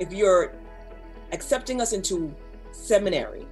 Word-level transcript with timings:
if 0.00 0.12
you're 0.12 0.52
accepting 1.32 1.80
us 1.80 1.92
into 1.92 2.34
seminary, 2.72 3.46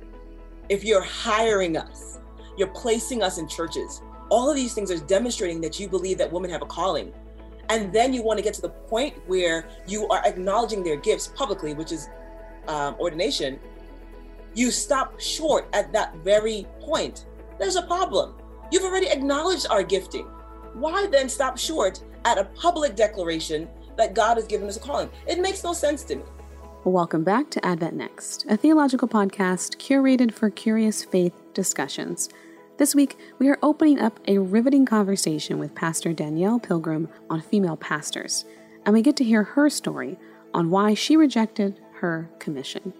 if 0.69 0.85
you're 0.85 1.03
hiring 1.03 1.76
us, 1.76 2.19
you're 2.56 2.69
placing 2.69 3.22
us 3.22 3.38
in 3.38 3.49
churches, 3.49 4.03
all 4.30 4.49
of 4.49 4.56
these 4.56 4.74
things 4.74 4.90
are 4.90 4.99
demonstrating 4.99 5.60
that 5.60 5.78
you 5.78 5.88
believe 5.88 6.19
that 6.19 6.33
women 6.33 6.51
have 6.51 6.63
a 6.63 6.67
calling. 6.67 7.13
And 7.69 7.92
then 7.92 8.13
you 8.13 8.22
want 8.22 8.38
to 8.38 8.42
get 8.42 8.54
to 8.54 8.63
the 8.63 8.69
point 8.69 9.17
where 9.26 9.69
you 9.87 10.08
are 10.08 10.24
acknowledging 10.26 10.83
their 10.83 10.97
gifts 10.97 11.28
publicly, 11.28 11.74
which 11.74 11.92
is 11.92 12.08
um, 12.69 12.95
ordination. 12.99 13.59
You 14.54 14.71
stop 14.71 15.19
short 15.21 15.69
at 15.72 15.93
that 15.93 16.16
very 16.16 16.66
point. 16.80 17.27
There's 17.59 17.77
a 17.77 17.83
problem. 17.83 18.34
You've 18.70 18.84
already 18.84 19.09
acknowledged 19.09 19.66
our 19.70 19.83
gifting. 19.83 20.27
Why 20.74 21.06
then 21.06 21.29
stop 21.29 21.59
short 21.59 22.02
at 22.24 22.38
a 22.38 22.45
public 22.45 22.97
declaration 22.97 23.69
that 23.97 24.15
God 24.15 24.37
has 24.37 24.47
given 24.47 24.69
us 24.69 24.77
a 24.77 24.80
calling? 24.80 25.11
It 25.27 25.41
makes 25.41 25.62
no 25.62 25.73
sense 25.73 26.02
to 26.05 26.16
me. 26.16 26.23
Welcome 26.85 27.23
back 27.23 27.49
to 27.51 27.65
Advent 27.65 27.95
Next, 27.95 28.45
a 28.49 28.57
theological 28.57 29.07
podcast 29.07 29.77
curated 29.77 30.33
for 30.33 30.51
curious 30.51 31.05
faith 31.05 31.33
discussions. 31.55 32.29
This 32.77 32.93
week, 32.93 33.17
we 33.39 33.49
are 33.51 33.59
opening 33.63 34.01
up 34.01 34.19
a 34.27 34.39
riveting 34.39 34.85
conversation 34.85 35.61
with 35.61 35.77
Pastor 35.77 36.13
Danielle 36.13 36.59
Pilgrim 36.59 37.09
on 37.31 37.41
female 37.41 37.77
pastors, 37.77 38.45
and 38.85 38.93
we 38.93 39.01
get 39.01 39.17
to 39.19 39.25
hear 39.25 39.45
her 39.45 39.71
story 39.71 40.19
on 40.53 40.71
why 40.71 40.95
she 40.95 41.17
rejected 41.17 41.81
her 42.01 42.29
commission. 42.41 42.93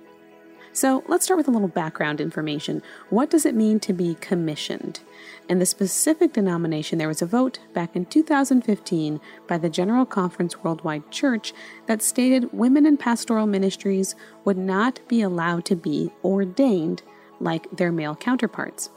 So 0.75 1.05
let's 1.07 1.27
start 1.27 1.37
with 1.37 1.49
a 1.49 1.51
little 1.51 1.69
background 1.69 2.19
information. 2.19 2.83
What 3.11 3.29
does 3.29 3.45
it 3.45 3.55
mean 3.55 3.79
to 3.81 3.93
be 3.93 4.17
commissioned? 4.21 5.01
In 5.47 5.59
the 5.59 5.67
specific 5.67 6.33
denomination, 6.33 6.99
there 6.99 7.09
was 7.09 7.21
a 7.21 7.27
vote 7.27 7.59
back 7.75 7.95
in 7.95 8.07
2015 8.07 9.21
by 9.47 9.59
the 9.59 9.69
General 9.69 10.07
Conference 10.07 10.65
Worldwide 10.65 11.11
Church 11.11 11.53
that 11.87 12.01
stated 12.01 12.55
women 12.55 12.87
in 12.87 12.97
pastoral 12.97 13.47
ministries 13.47 14.15
would 14.47 14.57
not 14.57 15.01
be 15.09 15.21
allowed 15.21 15.67
to 15.67 15.77
be 15.77 16.11
ordained 16.25 17.03
like 17.39 17.71
their 17.71 17.93
male 17.93 18.17
counterparts. 18.17 18.89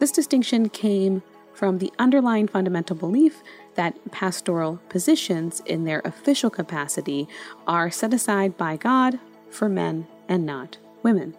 This 0.00 0.12
distinction 0.12 0.68
came 0.68 1.22
from 1.54 1.78
the 1.78 1.92
underlying 1.98 2.48
fundamental 2.48 2.96
belief 2.96 3.42
that 3.76 4.10
pastoral 4.10 4.78
positions 4.90 5.62
in 5.64 5.84
their 5.84 6.02
official 6.04 6.50
capacity 6.50 7.28
are 7.66 7.90
set 7.90 8.12
aside 8.12 8.58
by 8.58 8.76
God 8.76 9.18
for 9.48 9.70
men 9.70 10.06
and 10.28 10.44
not 10.44 10.76
women. 11.04 11.36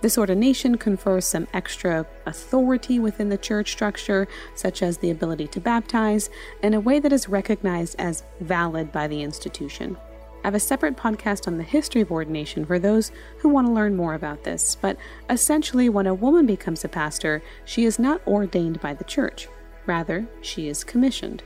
This 0.00 0.18
ordination 0.18 0.78
confers 0.78 1.26
some 1.26 1.46
extra 1.52 2.06
authority 2.26 2.98
within 2.98 3.28
the 3.28 3.38
church 3.38 3.70
structure, 3.70 4.26
such 4.54 4.82
as 4.82 4.98
the 4.98 5.10
ability 5.10 5.46
to 5.48 5.60
baptize, 5.60 6.30
in 6.62 6.74
a 6.74 6.80
way 6.80 6.98
that 6.98 7.12
is 7.12 7.28
recognized 7.28 7.96
as 7.98 8.24
valid 8.40 8.92
by 8.92 9.06
the 9.06 9.22
institution. 9.22 9.96
I 10.44 10.48
have 10.48 10.54
a 10.56 10.60
separate 10.60 10.96
podcast 10.96 11.46
on 11.46 11.56
the 11.56 11.62
history 11.62 12.00
of 12.00 12.10
ordination 12.10 12.66
for 12.66 12.80
those 12.80 13.12
who 13.38 13.48
want 13.48 13.68
to 13.68 13.72
learn 13.72 13.94
more 13.94 14.14
about 14.14 14.42
this, 14.42 14.76
but 14.80 14.96
essentially, 15.30 15.88
when 15.88 16.08
a 16.08 16.14
woman 16.14 16.46
becomes 16.46 16.84
a 16.84 16.88
pastor, 16.88 17.42
she 17.64 17.84
is 17.84 18.00
not 18.00 18.26
ordained 18.26 18.80
by 18.80 18.92
the 18.92 19.04
church. 19.04 19.48
Rather, 19.86 20.26
she 20.40 20.66
is 20.66 20.82
commissioned. 20.82 21.44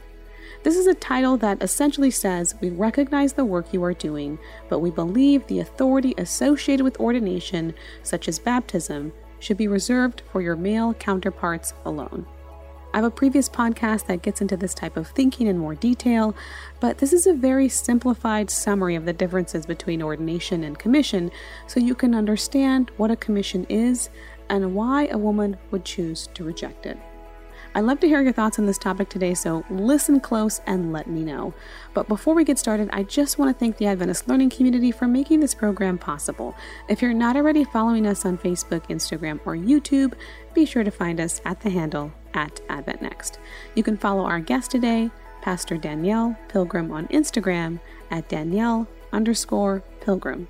This 0.66 0.76
is 0.76 0.88
a 0.88 0.94
title 0.94 1.36
that 1.36 1.62
essentially 1.62 2.10
says 2.10 2.56
we 2.60 2.70
recognize 2.70 3.32
the 3.32 3.44
work 3.44 3.72
you 3.72 3.84
are 3.84 3.94
doing, 3.94 4.36
but 4.68 4.80
we 4.80 4.90
believe 4.90 5.46
the 5.46 5.60
authority 5.60 6.12
associated 6.18 6.82
with 6.82 6.98
ordination, 6.98 7.72
such 8.02 8.26
as 8.26 8.40
baptism, 8.40 9.12
should 9.38 9.58
be 9.58 9.68
reserved 9.68 10.22
for 10.32 10.42
your 10.42 10.56
male 10.56 10.92
counterparts 10.94 11.72
alone. 11.84 12.26
I 12.92 12.96
have 12.96 13.04
a 13.04 13.10
previous 13.12 13.48
podcast 13.48 14.08
that 14.08 14.22
gets 14.22 14.40
into 14.40 14.56
this 14.56 14.74
type 14.74 14.96
of 14.96 15.06
thinking 15.06 15.46
in 15.46 15.56
more 15.56 15.76
detail, 15.76 16.34
but 16.80 16.98
this 16.98 17.12
is 17.12 17.28
a 17.28 17.32
very 17.32 17.68
simplified 17.68 18.50
summary 18.50 18.96
of 18.96 19.04
the 19.04 19.12
differences 19.12 19.66
between 19.66 20.02
ordination 20.02 20.64
and 20.64 20.76
commission 20.76 21.30
so 21.68 21.78
you 21.78 21.94
can 21.94 22.12
understand 22.12 22.90
what 22.96 23.12
a 23.12 23.16
commission 23.16 23.66
is 23.68 24.10
and 24.50 24.74
why 24.74 25.06
a 25.06 25.16
woman 25.16 25.58
would 25.70 25.84
choose 25.84 26.26
to 26.34 26.42
reject 26.42 26.86
it. 26.86 26.98
I'd 27.76 27.84
love 27.84 28.00
to 28.00 28.08
hear 28.08 28.22
your 28.22 28.32
thoughts 28.32 28.58
on 28.58 28.64
this 28.64 28.78
topic 28.78 29.10
today, 29.10 29.34
so 29.34 29.62
listen 29.68 30.18
close 30.18 30.62
and 30.66 30.94
let 30.94 31.08
me 31.08 31.22
know. 31.22 31.52
But 31.92 32.08
before 32.08 32.34
we 32.34 32.42
get 32.42 32.58
started, 32.58 32.88
I 32.90 33.02
just 33.02 33.38
want 33.38 33.54
to 33.54 33.60
thank 33.60 33.76
the 33.76 33.84
Adventist 33.84 34.26
Learning 34.26 34.48
Community 34.48 34.90
for 34.90 35.06
making 35.06 35.40
this 35.40 35.52
program 35.52 35.98
possible. 35.98 36.56
If 36.88 37.02
you're 37.02 37.12
not 37.12 37.36
already 37.36 37.64
following 37.64 38.06
us 38.06 38.24
on 38.24 38.38
Facebook, 38.38 38.88
Instagram, 38.88 39.40
or 39.44 39.56
YouTube, 39.56 40.14
be 40.54 40.64
sure 40.64 40.84
to 40.84 40.90
find 40.90 41.20
us 41.20 41.42
at 41.44 41.60
the 41.60 41.68
handle 41.68 42.14
at 42.32 42.62
Advent 42.70 43.02
Next. 43.02 43.40
You 43.74 43.82
can 43.82 43.98
follow 43.98 44.24
our 44.24 44.40
guest 44.40 44.70
today, 44.70 45.10
Pastor 45.42 45.76
Danielle 45.76 46.34
Pilgrim, 46.48 46.90
on 46.90 47.08
Instagram 47.08 47.78
at 48.10 48.26
Danielle 48.30 48.88
underscore 49.12 49.82
Pilgrim, 50.00 50.48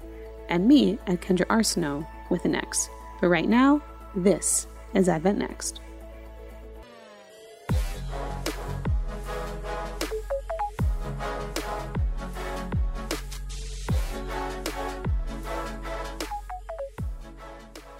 and 0.49 0.69
me 0.69 1.01
at 1.09 1.23
Kendra 1.23 1.47
Arsenault 1.47 2.07
with 2.31 2.45
an 2.45 2.55
X. 2.55 2.89
But 3.21 3.31
right 3.31 3.49
now, 3.49 3.83
this 4.15 4.69
is 4.95 5.09
Advent 5.09 5.39
Next. 5.39 5.81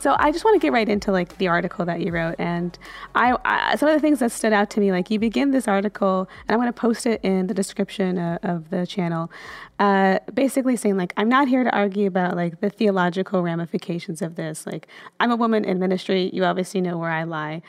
So 0.07 0.15
I 0.21 0.31
just 0.31 0.45
want 0.45 0.55
to 0.55 0.65
get 0.65 0.73
right 0.73 0.89
into 0.89 1.11
like 1.11 1.37
the 1.39 1.49
article 1.49 1.85
that 1.85 2.01
you 2.01 2.13
wrote, 2.13 2.37
and 2.39 2.79
I, 3.17 3.37
I 3.45 3.75
some 3.75 3.89
of 3.89 3.95
the 3.97 4.01
things 4.01 4.21
that 4.21 4.31
stood 4.31 4.53
out 4.53 4.71
to 4.71 4.81
me, 4.81 4.93
like 4.93 5.11
you 5.11 5.19
begin 5.19 5.51
this 5.51 5.67
article, 5.67 6.29
and 6.47 6.55
I'm 6.55 6.61
going 6.61 6.73
to 6.73 6.81
post 6.81 7.07
it 7.07 7.21
in 7.25 7.49
the 7.49 7.55
description 7.55 8.17
uh, 8.17 8.39
of 8.45 8.71
the 8.71 8.87
channel, 8.87 9.33
uh, 9.81 10.21
basically 10.33 10.77
saying 10.77 10.97
like 10.97 11.13
I'm 11.17 11.29
not 11.29 11.49
here 11.49 11.65
to 11.65 11.75
argue 11.75 12.07
about 12.07 12.37
like 12.37 12.61
the 12.61 12.71
theological 12.71 13.43
ramifications 13.43 14.23
of 14.23 14.37
this. 14.37 14.65
Like 14.65 14.87
I'm 15.19 15.33
a 15.33 15.37
woman 15.37 15.65
in 15.65 15.81
ministry, 15.81 16.31
you 16.33 16.45
obviously 16.45 16.81
know 16.81 16.99
where 16.99 17.11
I 17.11 17.25
lie. 17.25 17.63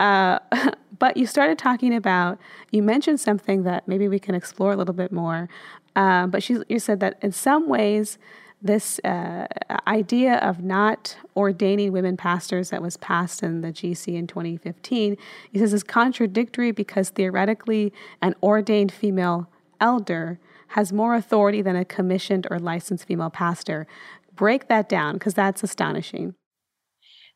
Uh, 0.00 0.40
but 0.98 1.16
you 1.16 1.28
started 1.28 1.58
talking 1.58 1.94
about 1.94 2.40
you 2.72 2.82
mentioned 2.82 3.20
something 3.20 3.62
that 3.62 3.86
maybe 3.86 4.08
we 4.08 4.18
can 4.18 4.34
explore 4.34 4.72
a 4.72 4.76
little 4.76 4.94
bit 4.94 5.12
more. 5.12 5.48
Uh, 5.94 6.26
but 6.26 6.42
she, 6.42 6.56
you 6.68 6.80
said 6.80 6.98
that 6.98 7.20
in 7.22 7.30
some 7.30 7.68
ways 7.68 8.18
this 8.64 8.98
uh, 9.04 9.46
idea 9.86 10.36
of 10.38 10.62
not 10.62 11.16
ordaining 11.36 11.92
women 11.92 12.16
pastors 12.16 12.70
that 12.70 12.80
was 12.80 12.96
passed 12.96 13.42
in 13.42 13.60
the 13.60 13.68
GC 13.68 14.14
in 14.14 14.26
2015, 14.26 15.18
he 15.52 15.58
says 15.58 15.74
is 15.74 15.84
contradictory 15.84 16.72
because 16.72 17.10
theoretically 17.10 17.92
an 18.22 18.34
ordained 18.42 18.90
female 18.90 19.48
elder 19.80 20.40
has 20.68 20.94
more 20.94 21.14
authority 21.14 21.60
than 21.60 21.76
a 21.76 21.84
commissioned 21.84 22.46
or 22.50 22.58
licensed 22.58 23.06
female 23.06 23.28
pastor. 23.28 23.86
Break 24.34 24.68
that 24.68 24.88
down 24.88 25.14
because 25.14 25.34
that's 25.34 25.62
astonishing. 25.62 26.34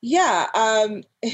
Yeah, 0.00 0.46
um, 0.54 1.02
the 1.22 1.32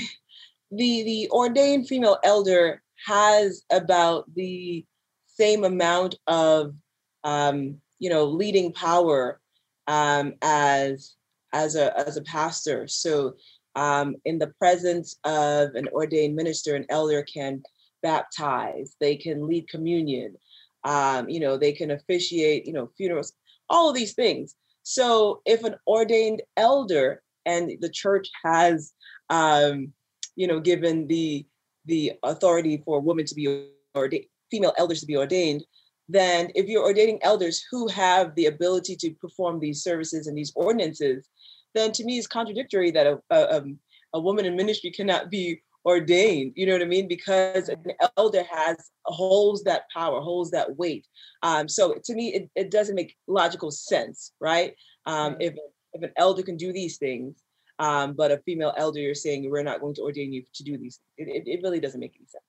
the 0.70 1.28
ordained 1.30 1.86
female 1.86 2.18
elder 2.24 2.82
has 3.06 3.62
about 3.70 4.24
the 4.34 4.84
same 5.28 5.62
amount 5.62 6.16
of 6.26 6.74
um, 7.22 7.78
you 8.00 8.10
know 8.10 8.24
leading 8.24 8.72
power 8.72 9.40
um, 9.86 10.34
as 10.42 11.14
as 11.52 11.76
a 11.76 11.96
as 11.98 12.16
a 12.16 12.22
pastor. 12.22 12.88
So 12.88 13.34
um, 13.76 14.16
in 14.24 14.38
the 14.38 14.52
presence 14.58 15.16
of 15.24 15.74
an 15.74 15.88
ordained 15.88 16.36
minister, 16.36 16.74
an 16.74 16.86
elder 16.88 17.22
can 17.22 17.62
baptize, 18.02 18.94
they 19.00 19.16
can 19.16 19.46
lead 19.48 19.68
communion, 19.68 20.36
um, 20.84 21.28
you 21.28 21.40
know, 21.40 21.56
they 21.56 21.72
can 21.72 21.90
officiate, 21.90 22.66
you 22.66 22.72
know, 22.72 22.90
funerals, 22.96 23.32
all 23.68 23.88
of 23.88 23.96
these 23.96 24.14
things. 24.14 24.54
So 24.82 25.40
if 25.46 25.64
an 25.64 25.76
ordained 25.86 26.42
elder 26.56 27.22
and 27.46 27.72
the 27.80 27.88
church 27.88 28.28
has, 28.44 28.92
um, 29.30 29.92
you 30.36 30.46
know, 30.46 30.60
given 30.60 31.06
the 31.06 31.46
the 31.86 32.12
authority 32.22 32.82
for 32.84 33.00
women 33.00 33.26
to 33.26 33.34
be 33.34 33.68
ordained, 33.96 34.24
female 34.50 34.74
elders 34.78 35.00
to 35.00 35.06
be 35.06 35.16
ordained, 35.16 35.64
then 36.08 36.50
if 36.54 36.66
you're 36.66 36.84
ordaining 36.84 37.18
elders 37.22 37.64
who 37.70 37.88
have 37.88 38.34
the 38.34 38.46
ability 38.46 38.96
to 38.96 39.10
perform 39.14 39.58
these 39.58 39.82
services 39.82 40.26
and 40.26 40.36
these 40.36 40.52
ordinances, 40.54 41.28
then 41.74 41.92
to 41.92 42.04
me 42.04 42.18
it's 42.18 42.26
contradictory 42.26 42.90
that 42.90 43.06
a, 43.06 43.18
a, 43.30 43.56
um, 43.56 43.78
a 44.12 44.20
woman 44.20 44.44
in 44.44 44.56
ministry 44.56 44.90
cannot 44.90 45.30
be 45.30 45.60
ordained 45.86 46.52
you 46.56 46.64
know 46.64 46.72
what 46.72 46.80
i 46.80 46.86
mean? 46.86 47.06
Because 47.08 47.68
an 47.68 47.84
elder 48.16 48.42
has 48.50 48.76
holds 49.04 49.62
that 49.64 49.82
power 49.92 50.20
holds 50.20 50.50
that 50.52 50.76
weight. 50.76 51.06
Um, 51.42 51.68
so 51.68 51.94
to 52.04 52.14
me 52.14 52.28
it, 52.28 52.50
it 52.54 52.70
doesn't 52.70 52.94
make 52.94 53.16
logical 53.26 53.70
sense 53.70 54.32
right? 54.40 54.74
Um, 55.06 55.36
if, 55.40 55.54
if 55.92 56.02
an 56.02 56.12
elder 56.16 56.42
can 56.42 56.56
do 56.56 56.72
these 56.72 56.96
things 56.98 57.42
um, 57.78 58.14
but 58.14 58.30
a 58.30 58.38
female 58.38 58.72
elder 58.76 59.00
you're 59.00 59.14
saying 59.14 59.50
we're 59.50 59.62
not 59.62 59.80
going 59.80 59.94
to 59.94 60.02
ordain 60.02 60.32
you 60.32 60.44
to 60.54 60.64
do 60.64 60.78
these 60.78 61.00
it, 61.18 61.28
it, 61.28 61.48
it 61.48 61.60
really 61.62 61.80
doesn't 61.80 62.00
make 62.00 62.14
any 62.16 62.26
sense 62.26 62.44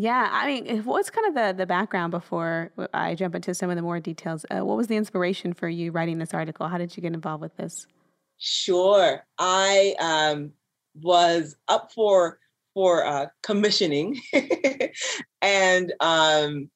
yeah, 0.00 0.28
I 0.30 0.46
mean, 0.46 0.84
what's 0.84 1.10
kind 1.10 1.26
of 1.26 1.34
the, 1.34 1.58
the 1.58 1.66
background 1.66 2.12
before 2.12 2.70
I 2.94 3.16
jump 3.16 3.34
into 3.34 3.52
some 3.52 3.68
of 3.68 3.74
the 3.74 3.82
more 3.82 3.98
details? 3.98 4.46
Uh, 4.48 4.64
what 4.64 4.76
was 4.76 4.86
the 4.86 4.94
inspiration 4.94 5.52
for 5.54 5.68
you 5.68 5.90
writing 5.90 6.18
this 6.18 6.32
article? 6.32 6.68
How 6.68 6.78
did 6.78 6.96
you 6.96 7.00
get 7.00 7.14
involved 7.14 7.40
with 7.40 7.56
this? 7.56 7.84
Sure, 8.38 9.26
I 9.40 9.96
um, 9.98 10.52
was 10.94 11.56
up 11.66 11.90
for 11.92 12.38
for 12.74 13.04
uh, 13.04 13.26
commissioning, 13.42 14.20
and 15.42 15.92
um, 15.98 16.70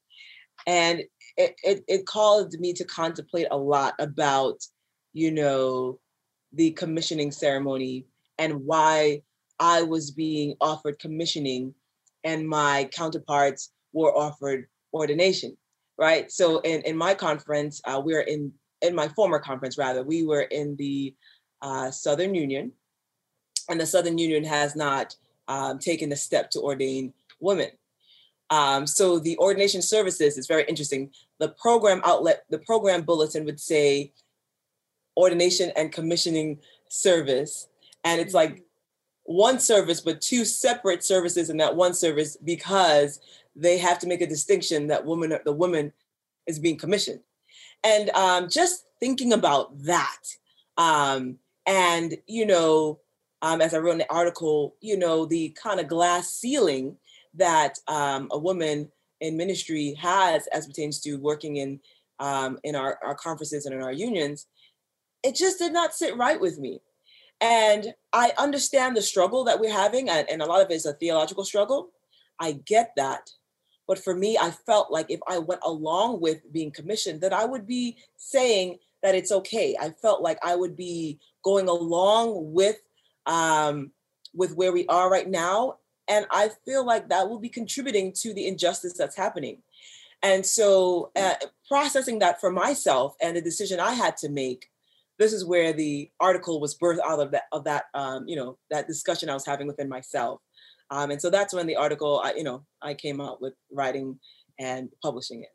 and 0.67 1.03
it, 1.37 1.55
it 1.63 1.85
it 1.87 2.07
called 2.07 2.53
me 2.55 2.73
to 2.73 2.85
contemplate 2.85 3.47
a 3.53 3.57
lot 3.57 3.95
about, 4.01 4.59
you 5.13 5.31
know, 5.31 6.01
the 6.53 6.73
commissioning 6.73 7.31
ceremony 7.31 8.05
and 8.37 8.65
why 8.65 9.23
I 9.61 9.83
was 9.83 10.11
being 10.11 10.57
offered 10.61 10.99
commissioning 10.99 11.73
and 12.25 12.49
my 12.49 12.89
counterparts 12.93 13.73
were 13.93 14.17
offered 14.17 14.67
ordination, 14.93 15.57
right? 15.99 16.31
So 16.31 16.61
in, 16.61 16.83
in 16.83 16.97
my 16.97 17.15
conference, 17.15 17.81
uh, 17.85 18.01
we're 18.05 18.21
in, 18.21 18.53
in 18.81 18.95
my 18.95 19.09
former 19.09 19.39
conference 19.39 19.79
rather, 19.79 20.03
we 20.03 20.25
were 20.25 20.43
in 20.43 20.77
the 20.77 21.15
uh, 21.61 21.91
Southern 21.91 22.35
Union 22.35 22.73
and 23.69 23.81
the 23.81 23.87
Southern 23.87 24.19
Union 24.19 24.45
has 24.45 24.75
not 24.77 25.15
um, 25.49 25.79
taken 25.79 26.09
the 26.09 26.17
step 26.17 26.51
to 26.51 26.61
ordain 26.61 27.13
women. 27.41 27.71
Um, 28.51 28.87
so 28.87 29.19
the 29.19 29.39
ordination 29.39 29.81
services 29.81 30.37
is 30.37 30.47
very 30.47 30.65
interesting. 30.65 31.11
The 31.39 31.51
program 31.61 32.03
outlet, 32.05 32.45
the 32.51 32.59
program 32.59 33.03
bulletin 33.03 33.45
would 33.47 33.61
say 33.61 34.13
ordination 35.17 35.73
and 35.77 35.91
commissioning 35.91 36.59
service. 36.89 37.69
And 38.05 38.21
it's 38.21 38.35
like 38.35 38.63
one 39.25 39.59
service, 39.59 40.01
but 40.01 40.21
two 40.21 40.45
separate 40.45 41.05
services 41.05 41.51
in 41.51 41.57
that 41.59 41.77
one 41.77 41.95
service 41.95 42.37
because 42.37 43.21
they 43.55 43.79
have 43.79 43.99
to 44.01 44.07
make 44.07 44.21
a 44.21 44.27
distinction 44.27 44.87
that 44.89 45.05
woman, 45.05 45.35
the 45.45 45.53
woman 45.53 45.93
is 46.47 46.59
being 46.59 46.77
commissioned. 46.77 47.21
And 47.85 48.11
um, 48.11 48.49
just 48.49 48.87
thinking 49.01 49.33
about 49.33 49.83
that, 49.85 50.23
um, 50.77 51.39
and 51.67 52.17
you 52.27 52.47
know, 52.47 53.01
um, 53.43 53.61
as 53.61 53.75
I 53.75 53.79
wrote 53.79 53.93
in 53.93 53.99
the 53.99 54.13
article, 54.13 54.77
you 54.81 54.97
know, 54.97 55.27
the 55.27 55.51
kind 55.51 55.81
of 55.81 55.89
glass 55.89 56.33
ceiling 56.33 56.97
that 57.35 57.79
um, 57.89 58.29
a 58.31 58.39
woman 58.39 58.91
in 59.21 59.37
ministry 59.37 59.95
has 59.95 60.47
as 60.49 60.67
pertains 60.67 61.01
to 61.01 61.17
working 61.17 61.57
in 61.57 61.81
um, 62.21 62.59
in 62.63 62.77
our, 62.77 62.99
our 63.03 63.15
conferences 63.17 63.67
and 63.67 63.75
in 63.75 63.83
our 63.83 63.93
unions, 63.93 64.47
it 65.25 65.35
just 65.35 65.59
did 65.59 65.73
not 65.73 65.95
sit 65.95 66.17
right 66.17 66.41
with 66.41 66.59
me. 66.59 66.81
And 67.43 67.93
I 68.13 68.33
understand 68.39 68.97
the 68.97 69.03
struggle 69.03 69.43
that 69.45 69.59
we're 69.59 69.73
having, 69.73 70.09
and, 70.09 70.31
and 70.31 70.41
a 70.41 70.47
lot 70.47 70.63
of 70.63 70.71
it 70.71 70.75
is 70.75 70.87
a 70.87 70.93
theological 70.93 71.45
struggle. 71.45 71.91
I 72.39 72.53
get 72.53 72.93
that. 72.97 73.31
But 73.89 73.99
for 73.99 74.15
me, 74.15 74.39
I 74.39 74.53
felt 74.53 74.93
like 74.93 75.11
if 75.11 75.19
I 75.29 75.39
went 75.39 75.61
along 75.65 76.21
with 76.21 76.41
being 76.53 76.71
commissioned, 76.71 77.21
that 77.23 77.33
I 77.33 77.45
would 77.45 77.67
be 77.67 77.97
saying 78.17 78.79
that 79.03 79.17
it's 79.17 79.33
okay. 79.33 79.77
I 79.79 79.91
felt 79.91 80.23
like 80.23 80.39
I 80.45 80.55
would 80.55 80.77
be 80.77 81.19
going 81.43 81.69
along 81.69 82.53
with 82.53 82.77
um, 83.27 83.91
with 84.35 84.55
where 84.55 84.73
we 84.73 84.87
are 84.87 85.11
right 85.11 85.29
now, 85.29 85.79
and 86.09 86.27
I 86.31 86.51
feel 86.65 86.87
like 86.87 87.09
that 87.09 87.29
will 87.29 87.39
be 87.41 87.49
contributing 87.49 88.13
to 88.21 88.33
the 88.33 88.47
injustice 88.47 88.95
that's 88.95 89.17
happening. 89.17 89.59
And 90.23 90.47
so, 90.47 91.11
uh, 91.17 91.35
processing 91.67 92.21
that 92.21 92.41
for 92.41 92.51
myself 92.51 93.17
and 93.21 93.37
the 93.37 93.43
decision 93.43 93.81
I 93.81 93.95
had 93.95 94.17
to 94.19 94.29
make 94.29 94.71
this 95.19 95.33
is 95.33 95.45
where 95.45 95.73
the 95.73 96.11
article 96.21 96.61
was 96.61 96.77
birthed 96.77 97.01
out 97.01 97.21
of 97.21 97.31
that 97.33 97.45
of 97.53 97.65
that 97.65 97.85
um, 97.95 98.25
you 98.27 98.37
know 98.37 98.59
that 98.71 98.87
discussion 98.87 99.29
I 99.29 99.35
was 99.35 99.47
having 99.47 99.67
within 99.67 99.89
myself. 99.89 100.41
Um, 100.91 101.11
and 101.11 101.21
so 101.21 101.31
that's 101.31 101.55
when 101.55 101.67
the 101.67 101.77
article 101.77 102.21
I 102.25 102.35
you 102.35 102.45
know 102.45 102.65
I 102.81 102.95
came 102.95 103.21
out 103.21 103.41
with 103.41 103.55
writing 103.71 104.19
and 104.59 104.89
publishing 105.03 105.43
it. 105.43 105.49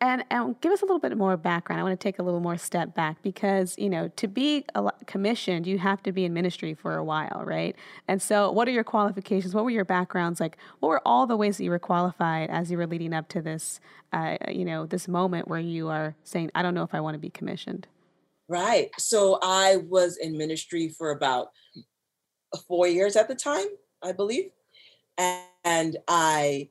And, 0.00 0.24
and 0.30 0.60
give 0.60 0.72
us 0.72 0.82
a 0.82 0.84
little 0.84 0.98
bit 0.98 1.16
more 1.16 1.36
background. 1.36 1.80
I 1.80 1.82
want 1.82 1.98
to 1.98 2.02
take 2.02 2.18
a 2.18 2.22
little 2.22 2.40
more 2.40 2.56
step 2.56 2.94
back 2.94 3.22
because, 3.22 3.76
you 3.78 3.88
know, 3.88 4.08
to 4.16 4.28
be 4.28 4.64
commissioned, 5.06 5.66
you 5.66 5.78
have 5.78 6.02
to 6.02 6.12
be 6.12 6.24
in 6.24 6.34
ministry 6.34 6.74
for 6.74 6.96
a 6.96 7.04
while, 7.04 7.42
right? 7.44 7.74
And 8.06 8.20
so, 8.20 8.50
what 8.50 8.68
are 8.68 8.72
your 8.72 8.84
qualifications? 8.84 9.54
What 9.54 9.64
were 9.64 9.70
your 9.70 9.84
backgrounds? 9.84 10.38
Like, 10.38 10.58
what 10.80 10.88
were 10.88 11.02
all 11.06 11.26
the 11.26 11.36
ways 11.36 11.56
that 11.56 11.64
you 11.64 11.70
were 11.70 11.78
qualified 11.78 12.50
as 12.50 12.70
you 12.70 12.76
were 12.76 12.86
leading 12.86 13.14
up 13.14 13.28
to 13.28 13.40
this, 13.40 13.80
uh, 14.12 14.36
you 14.48 14.64
know, 14.64 14.86
this 14.86 15.08
moment 15.08 15.48
where 15.48 15.60
you 15.60 15.88
are 15.88 16.14
saying, 16.24 16.50
I 16.54 16.62
don't 16.62 16.74
know 16.74 16.82
if 16.82 16.94
I 16.94 17.00
want 17.00 17.14
to 17.14 17.18
be 17.18 17.30
commissioned? 17.30 17.86
Right. 18.48 18.90
So 18.98 19.38
I 19.42 19.76
was 19.88 20.18
in 20.18 20.38
ministry 20.38 20.88
for 20.88 21.10
about 21.10 21.50
four 22.68 22.86
years 22.86 23.16
at 23.16 23.28
the 23.28 23.34
time, 23.34 23.66
I 24.02 24.12
believe. 24.12 24.50
And 25.18 25.96
I, 26.06 26.68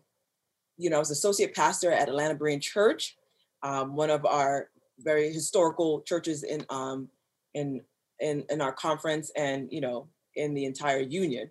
you 0.78 0.90
know, 0.90 0.98
I 0.98 1.00
was 1.00 1.12
associate 1.12 1.54
pastor 1.54 1.92
at 1.92 2.08
Atlanta 2.08 2.36
Berean 2.36 2.62
Church, 2.62 3.18
um, 3.64 3.96
one 3.96 4.10
of 4.10 4.26
our 4.26 4.70
very 5.00 5.32
historical 5.32 6.02
churches 6.02 6.44
in 6.44 6.66
um, 6.70 7.10
in 7.54 7.82
in 8.20 8.46
in 8.50 8.62
our 8.62 8.72
conference 8.72 9.32
and 9.36 9.68
you 9.72 9.82
know 9.82 10.08
in 10.36 10.54
the 10.54 10.66
entire 10.66 11.00
union. 11.00 11.50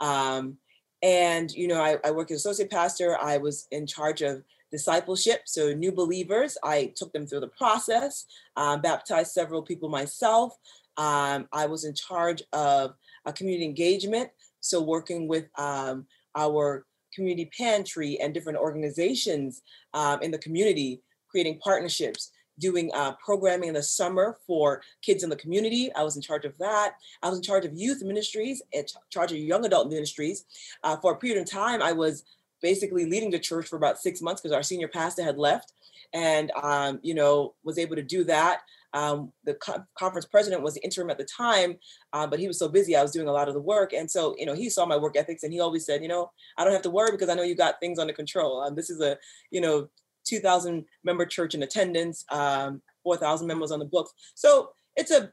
Um, 0.00 0.58
and 1.02 1.52
you 1.52 1.68
know, 1.68 1.80
I, 1.80 1.98
I 2.04 2.10
worked 2.10 2.30
as 2.30 2.38
associate 2.38 2.70
pastor. 2.70 3.18
I 3.20 3.38
was 3.38 3.66
in 3.70 3.86
charge 3.86 4.22
of 4.22 4.42
discipleship. 4.74 5.42
So, 5.46 5.72
new 5.72 5.92
believers, 5.92 6.58
I 6.62 6.92
took 6.96 7.12
them 7.12 7.26
through 7.26 7.40
the 7.40 7.48
process, 7.48 8.26
um, 8.56 8.80
baptized 8.80 9.32
several 9.32 9.62
people 9.62 9.88
myself. 9.88 10.56
Um, 10.96 11.48
I 11.52 11.66
was 11.66 11.84
in 11.84 11.94
charge 11.94 12.42
of 12.52 12.94
a 13.24 13.32
community 13.32 13.64
engagement. 13.64 14.30
So, 14.60 14.82
working 14.82 15.28
with 15.28 15.46
um, 15.58 16.06
our 16.36 16.86
community 17.14 17.50
pantry 17.56 18.18
and 18.20 18.34
different 18.34 18.58
organizations 18.58 19.62
um, 19.94 20.20
in 20.22 20.30
the 20.30 20.38
community, 20.38 21.00
creating 21.28 21.60
partnerships, 21.60 22.32
doing 22.58 22.90
uh, 22.94 23.12
programming 23.24 23.68
in 23.68 23.74
the 23.74 23.82
summer 23.82 24.38
for 24.46 24.82
kids 25.02 25.22
in 25.22 25.30
the 25.30 25.36
community. 25.36 25.92
I 25.94 26.02
was 26.02 26.16
in 26.16 26.22
charge 26.22 26.44
of 26.44 26.56
that. 26.58 26.94
I 27.22 27.28
was 27.28 27.38
in 27.38 27.44
charge 27.44 27.64
of 27.64 27.74
youth 27.74 28.02
ministries, 28.02 28.62
in 28.72 28.84
charge 29.10 29.32
of 29.32 29.38
young 29.38 29.64
adult 29.64 29.88
ministries. 29.88 30.44
Uh, 30.82 30.96
for 30.96 31.12
a 31.12 31.16
period 31.16 31.40
of 31.40 31.50
time, 31.50 31.82
I 31.82 31.92
was 31.92 32.24
basically 32.64 33.04
leading 33.04 33.30
the 33.30 33.38
church 33.38 33.68
for 33.68 33.76
about 33.76 33.98
six 33.98 34.22
months 34.22 34.40
because 34.40 34.56
our 34.56 34.62
senior 34.62 34.88
pastor 34.88 35.22
had 35.22 35.36
left 35.36 35.74
and 36.14 36.50
um, 36.62 36.98
you 37.02 37.14
know 37.14 37.52
was 37.62 37.78
able 37.78 37.94
to 37.94 38.02
do 38.02 38.24
that. 38.24 38.60
Um, 38.94 39.32
the 39.44 39.54
co- 39.54 39.84
conference 39.98 40.24
president 40.24 40.62
was 40.62 40.72
the 40.72 40.84
interim 40.84 41.10
at 41.10 41.18
the 41.18 41.26
time 41.26 41.76
um, 42.14 42.30
but 42.30 42.38
he 42.38 42.46
was 42.46 42.60
so 42.60 42.68
busy 42.68 42.94
i 42.94 43.02
was 43.02 43.10
doing 43.10 43.26
a 43.26 43.32
lot 43.32 43.48
of 43.48 43.54
the 43.54 43.60
work. 43.60 43.92
And 43.92 44.10
so 44.10 44.34
you 44.38 44.46
know 44.46 44.54
he 44.54 44.70
saw 44.70 44.86
my 44.86 44.96
work 44.96 45.14
ethics 45.14 45.42
and 45.42 45.52
he 45.52 45.60
always 45.60 45.84
said 45.84 46.00
you 46.00 46.08
know 46.08 46.30
i 46.56 46.64
don't 46.64 46.72
have 46.72 46.88
to 46.88 46.90
worry 46.90 47.10
because 47.10 47.28
i 47.28 47.34
know 47.34 47.42
you 47.42 47.54
got 47.54 47.80
things 47.80 47.98
under 47.98 48.14
control. 48.14 48.62
Um, 48.62 48.74
this 48.74 48.88
is 48.88 49.02
a 49.02 49.18
you 49.50 49.60
know 49.60 49.88
2000 50.26 50.86
member 51.04 51.26
church 51.26 51.54
in 51.54 51.62
attendance 51.62 52.24
um, 52.30 52.80
4000 53.02 53.46
members 53.46 53.70
on 53.72 53.78
the 53.78 53.84
books. 53.84 54.12
So 54.34 54.70
it's 54.96 55.10
a 55.10 55.30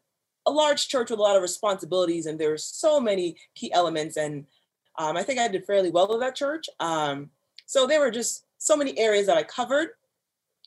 a 0.47 0.51
large 0.51 0.87
church 0.87 1.11
with 1.11 1.19
a 1.19 1.23
lot 1.23 1.35
of 1.35 1.41
responsibilities 1.41 2.25
and 2.25 2.39
there's 2.39 2.65
so 2.65 2.99
many 2.99 3.37
key 3.55 3.71
elements 3.71 4.17
and 4.17 4.45
um, 4.97 5.17
I 5.17 5.23
think 5.23 5.39
I 5.39 5.47
did 5.47 5.65
fairly 5.65 5.89
well 5.89 6.13
at 6.13 6.19
that 6.19 6.35
church. 6.35 6.69
Um, 6.79 7.29
so 7.65 7.87
there 7.87 7.99
were 7.99 8.11
just 8.11 8.45
so 8.57 8.75
many 8.75 8.97
areas 8.99 9.27
that 9.27 9.37
I 9.37 9.43
covered. 9.43 9.89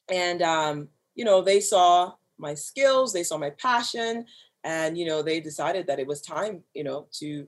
And, 0.09 0.43
um, 0.43 0.89
you 1.15 1.25
know, 1.25 1.43
they 1.43 1.61
saw 1.61 2.15
my 2.39 2.55
skills, 2.55 3.13
they 3.13 3.23
saw 3.23 3.39
my 3.39 3.51
passion, 3.51 4.27
and, 4.65 4.99
you 4.99 5.07
know, 5.07 5.23
they 5.23 5.41
decided 5.41 5.87
that 5.87 5.99
it 5.99 6.07
was 6.07 6.21
time, 6.21 6.63
you 6.75 6.85
know, 6.85 7.07
to, 7.13 7.47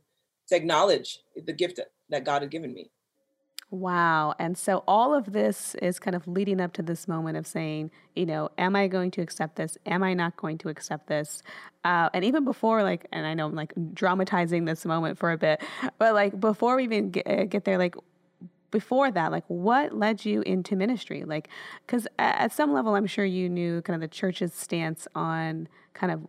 to 0.49 0.57
acknowledge 0.57 1.21
the 1.45 1.53
gift 1.53 1.81
that 2.11 2.25
God 2.25 2.43
had 2.43 2.51
given 2.51 2.73
me. 2.73 2.91
Wow. 3.71 4.35
And 4.39 4.57
so 4.57 4.85
all 4.87 5.13
of 5.13 5.33
this 5.33 5.75
is 5.83 5.99
kind 5.99 6.15
of 6.15 6.29
leading 6.29 6.61
up 6.61 6.73
to 6.75 6.83
this 6.83 7.09
moment 7.09 7.37
of 7.37 7.47
saying, 7.47 7.91
you 8.15 8.25
know, 8.25 8.49
am 8.59 8.77
I 8.77 8.87
going 8.87 9.11
to 9.13 9.23
accept 9.23 9.57
this? 9.57 9.77
Am 9.87 10.05
I 10.05 10.15
not 10.15 10.37
going 10.37 10.57
to 10.59 10.69
accept 10.69 11.09
this? 11.09 11.43
Uh, 11.85 12.09
and 12.15 12.25
even 12.25 12.45
before, 12.45 12.85
like, 12.85 13.07
and 13.13 13.27
I 13.27 13.35
know 13.35 13.47
I'm 13.47 13.57
like 13.57 13.73
dramatizing 13.93 14.67
this 14.67 14.85
moment 14.87 15.19
for 15.19 15.33
a 15.33 15.37
bit, 15.37 15.63
but 15.99 16.15
like 16.15 16.39
before 16.39 16.77
we 16.77 16.85
even 16.85 17.11
get, 17.11 17.27
uh, 17.27 17.45
get 17.45 17.65
there, 17.65 17.77
like, 17.77 17.97
before 18.71 19.11
that, 19.11 19.33
like, 19.33 19.45
what 19.47 19.97
led 19.97 20.25
you 20.25 20.43
into 20.43 20.77
ministry? 20.77 21.25
Like, 21.25 21.49
because 21.87 22.07
at 22.19 22.53
some 22.53 22.73
level, 22.73 22.95
I'm 22.95 23.07
sure 23.07 23.25
you 23.25 23.49
knew 23.49 23.81
kind 23.83 23.95
of 23.95 24.01
the 24.01 24.15
church's 24.15 24.53
stance 24.53 25.09
on 25.15 25.69
kind 25.95 26.13
of 26.13 26.27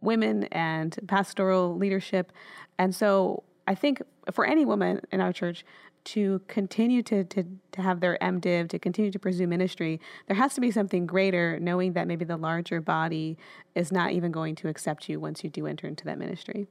women 0.00 0.44
and 0.44 0.98
pastoral 1.06 1.76
leadership. 1.76 2.32
And 2.78 2.94
so 2.94 3.44
I 3.66 3.74
think 3.74 4.02
for 4.32 4.44
any 4.44 4.64
woman 4.64 5.00
in 5.12 5.20
our 5.20 5.32
church, 5.32 5.64
to 6.12 6.40
continue 6.48 7.02
to, 7.04 7.24
to, 7.24 7.44
to 7.72 7.82
have 7.82 8.00
their 8.00 8.18
MDiv, 8.20 8.68
to 8.70 8.78
continue 8.78 9.10
to 9.10 9.18
pursue 9.18 9.46
ministry, 9.46 10.00
there 10.26 10.36
has 10.36 10.54
to 10.54 10.60
be 10.60 10.70
something 10.70 11.06
greater, 11.06 11.58
knowing 11.60 11.92
that 11.92 12.08
maybe 12.08 12.24
the 12.24 12.36
larger 12.36 12.80
body 12.80 13.38
is 13.74 13.92
not 13.92 14.12
even 14.12 14.32
going 14.32 14.54
to 14.56 14.68
accept 14.68 15.08
you 15.08 15.20
once 15.20 15.44
you 15.44 15.50
do 15.50 15.66
enter 15.66 15.86
into 15.86 16.04
that 16.04 16.18
ministry. 16.18 16.66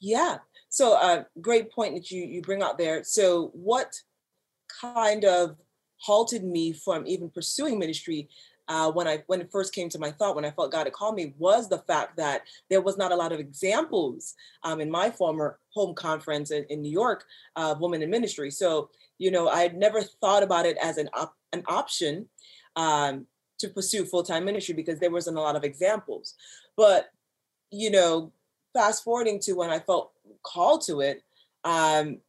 Yeah. 0.00 0.38
So, 0.68 0.94
uh, 0.94 1.24
great 1.40 1.70
point 1.70 1.94
that 1.94 2.10
you, 2.10 2.24
you 2.24 2.40
bring 2.40 2.62
out 2.62 2.78
there. 2.78 3.04
So, 3.04 3.50
what 3.52 3.92
kind 4.80 5.24
of 5.24 5.56
halted 5.98 6.42
me 6.42 6.72
from 6.72 7.06
even 7.06 7.30
pursuing 7.30 7.78
ministry 7.78 8.28
uh, 8.72 8.90
when 8.90 9.06
I 9.06 9.22
when 9.26 9.42
it 9.42 9.52
first 9.52 9.74
came 9.74 9.90
to 9.90 9.98
my 9.98 10.10
thought, 10.10 10.34
when 10.34 10.46
I 10.46 10.50
felt 10.50 10.72
God 10.72 10.86
had 10.86 10.94
called 10.94 11.14
me, 11.14 11.34
was 11.36 11.68
the 11.68 11.80
fact 11.80 12.16
that 12.16 12.44
there 12.70 12.80
was 12.80 12.96
not 12.96 13.12
a 13.12 13.16
lot 13.16 13.30
of 13.30 13.38
examples 13.38 14.34
um, 14.62 14.80
in 14.80 14.90
my 14.90 15.10
former 15.10 15.58
home 15.74 15.94
conference 15.94 16.50
in, 16.50 16.64
in 16.70 16.80
New 16.80 16.90
York 16.90 17.26
of 17.54 17.82
women 17.82 18.02
in 18.02 18.08
ministry. 18.08 18.50
So 18.50 18.88
you 19.18 19.30
know, 19.30 19.46
I 19.48 19.60
had 19.60 19.76
never 19.76 20.00
thought 20.00 20.42
about 20.42 20.64
it 20.64 20.78
as 20.82 20.96
an 20.96 21.10
op- 21.12 21.36
an 21.52 21.64
option 21.66 22.26
um, 22.76 23.26
to 23.58 23.68
pursue 23.68 24.06
full 24.06 24.22
time 24.22 24.46
ministry 24.46 24.74
because 24.74 24.98
there 24.98 25.10
wasn't 25.10 25.36
a 25.36 25.42
lot 25.42 25.54
of 25.54 25.64
examples. 25.64 26.34
But 26.74 27.10
you 27.70 27.90
know, 27.90 28.32
fast 28.72 29.04
forwarding 29.04 29.38
to 29.40 29.52
when 29.52 29.68
I 29.68 29.80
felt 29.80 30.12
called 30.42 30.80
to 30.86 31.02
it. 31.02 31.22
Um, 31.62 32.20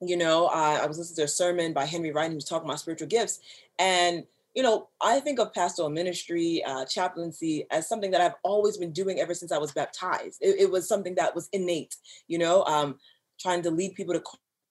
you 0.00 0.16
know, 0.16 0.46
I 0.46 0.86
was 0.86 0.96
listening 0.96 1.16
to 1.16 1.24
a 1.24 1.28
sermon 1.28 1.74
by 1.74 1.84
Henry 1.84 2.12
Wright, 2.12 2.30
who 2.30 2.36
was 2.36 2.46
talking 2.46 2.66
about 2.66 2.80
spiritual 2.80 3.08
gifts, 3.08 3.40
and 3.78 4.24
you 4.54 4.62
know, 4.62 4.88
I 5.00 5.20
think 5.20 5.38
of 5.38 5.52
pastoral 5.54 5.90
ministry, 5.90 6.62
uh, 6.64 6.84
chaplaincy 6.84 7.66
as 7.70 7.88
something 7.88 8.10
that 8.10 8.20
I've 8.20 8.34
always 8.42 8.76
been 8.76 8.92
doing 8.92 9.20
ever 9.20 9.34
since 9.34 9.52
I 9.52 9.58
was 9.58 9.72
baptized. 9.72 10.38
It, 10.40 10.56
it 10.58 10.70
was 10.70 10.88
something 10.88 11.14
that 11.16 11.34
was 11.34 11.48
innate, 11.52 11.96
you 12.26 12.38
know, 12.38 12.64
um, 12.64 12.98
trying 13.38 13.62
to 13.62 13.70
lead 13.70 13.94
people 13.94 14.14
to 14.14 14.22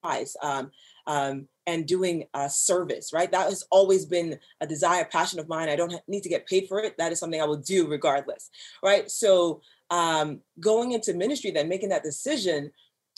Christ 0.04 0.38
um, 0.42 0.72
um, 1.08 1.48
and 1.66 1.88
doing 1.88 2.26
uh, 2.34 2.48
service, 2.48 3.12
right? 3.14 3.32
That 3.32 3.50
has 3.50 3.64
always 3.72 4.06
been 4.06 4.40
a 4.62 4.68
desire, 4.68 5.06
passion 5.06 5.40
of 5.40 5.48
mine. 5.48 5.70
I 5.70 5.76
don't 5.76 5.94
need 6.08 6.24
to 6.24 6.30
get 6.30 6.48
paid 6.48 6.68
for 6.68 6.80
it. 6.80 6.98
That 6.98 7.12
is 7.12 7.20
something 7.20 7.42
I 7.42 7.46
will 7.46 7.58
do 7.58 7.88
regardless, 7.88 8.50
right? 8.84 9.10
So 9.10 9.62
um, 9.90 10.42
going 10.60 10.92
into 10.92 11.14
ministry, 11.14 11.52
then 11.52 11.70
making 11.70 11.90
that 11.90 12.04
decision 12.04 12.72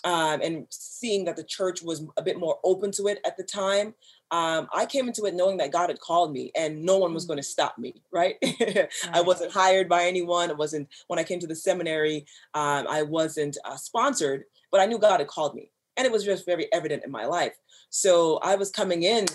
um, 0.03 0.41
and 0.41 0.65
seeing 0.69 1.25
that 1.25 1.35
the 1.35 1.43
church 1.43 1.81
was 1.81 2.05
a 2.17 2.21
bit 2.21 2.39
more 2.39 2.59
open 2.63 2.91
to 2.93 3.07
it 3.07 3.19
at 3.25 3.37
the 3.37 3.43
time, 3.43 3.93
um, 4.31 4.69
I 4.73 4.85
came 4.85 5.07
into 5.07 5.25
it 5.25 5.33
knowing 5.33 5.57
that 5.57 5.73
God 5.73 5.89
had 5.89 5.99
called 5.99 6.31
me 6.31 6.51
and 6.55 6.83
no 6.83 6.97
one 6.97 7.13
was 7.13 7.25
mm. 7.25 7.29
going 7.29 7.37
to 7.37 7.43
stop 7.43 7.77
me, 7.77 8.01
right? 8.11 8.35
I 9.13 9.21
wasn't 9.21 9.51
hired 9.51 9.89
by 9.89 10.05
anyone. 10.05 10.49
It 10.49 10.57
wasn't, 10.57 10.87
when 11.07 11.19
I 11.19 11.23
came 11.23 11.39
to 11.41 11.47
the 11.47 11.55
seminary, 11.55 12.25
um, 12.53 12.87
I 12.89 13.03
wasn't 13.03 13.57
uh, 13.65 13.75
sponsored, 13.75 14.45
but 14.71 14.79
I 14.79 14.85
knew 14.85 14.97
God 14.97 15.19
had 15.19 15.27
called 15.27 15.53
me. 15.53 15.69
And 15.97 16.05
it 16.05 16.11
was 16.11 16.23
just 16.23 16.45
very 16.45 16.71
evident 16.71 17.03
in 17.03 17.11
my 17.11 17.25
life. 17.25 17.55
So 17.89 18.37
I 18.37 18.55
was 18.55 18.71
coming 18.71 19.03
in 19.03 19.25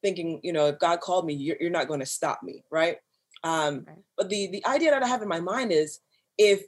thinking, 0.00 0.38
you 0.44 0.52
know, 0.52 0.66
if 0.68 0.78
God 0.78 1.00
called 1.00 1.26
me, 1.26 1.34
you're, 1.34 1.56
you're 1.60 1.70
not 1.70 1.88
going 1.88 2.00
to 2.00 2.06
stop 2.06 2.44
me, 2.44 2.62
right? 2.70 2.98
Um, 3.42 3.84
right? 3.86 3.98
But 4.16 4.28
the, 4.28 4.48
the 4.52 4.66
idea 4.66 4.92
that 4.92 5.02
I 5.02 5.08
have 5.08 5.22
in 5.22 5.28
my 5.28 5.40
mind 5.40 5.72
is 5.72 5.98
if 6.38 6.62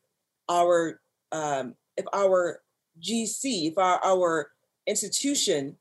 our, 0.48 1.00
um, 1.30 1.76
if 1.96 2.06
our 2.12 2.60
GC, 3.00 3.70
if 3.70 3.78
our, 3.78 4.00
our 4.04 4.50
institution 4.88 5.76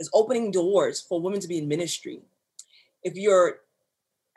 is 0.00 0.10
opening 0.12 0.50
doors 0.50 1.00
for 1.00 1.20
women 1.20 1.38
to 1.40 1.48
be 1.48 1.58
in 1.58 1.68
ministry, 1.68 2.20
if 3.04 3.14
you're 3.14 3.60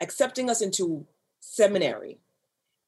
accepting 0.00 0.48
us 0.48 0.60
into 0.60 1.04
seminary, 1.40 2.18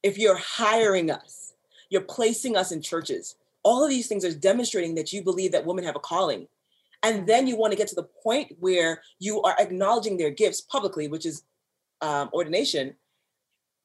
if 0.03 0.17
you're 0.17 0.37
hiring 0.37 1.11
us, 1.11 1.53
you're 1.89 2.01
placing 2.01 2.55
us 2.55 2.71
in 2.71 2.81
churches, 2.81 3.35
all 3.63 3.83
of 3.83 3.89
these 3.89 4.07
things 4.07 4.23
are 4.23 4.33
demonstrating 4.33 4.95
that 4.95 5.11
you 5.11 5.23
believe 5.23 5.51
that 5.51 5.65
women 5.65 5.83
have 5.83 5.95
a 5.95 5.99
calling. 5.99 6.47
And 7.03 7.27
then 7.27 7.47
you 7.47 7.57
want 7.57 7.71
to 7.71 7.77
get 7.77 7.87
to 7.89 7.95
the 7.95 8.09
point 8.23 8.53
where 8.59 9.01
you 9.19 9.41
are 9.41 9.55
acknowledging 9.59 10.17
their 10.17 10.31
gifts 10.31 10.61
publicly, 10.61 11.07
which 11.07 11.25
is 11.25 11.43
um, 12.01 12.29
ordination. 12.33 12.95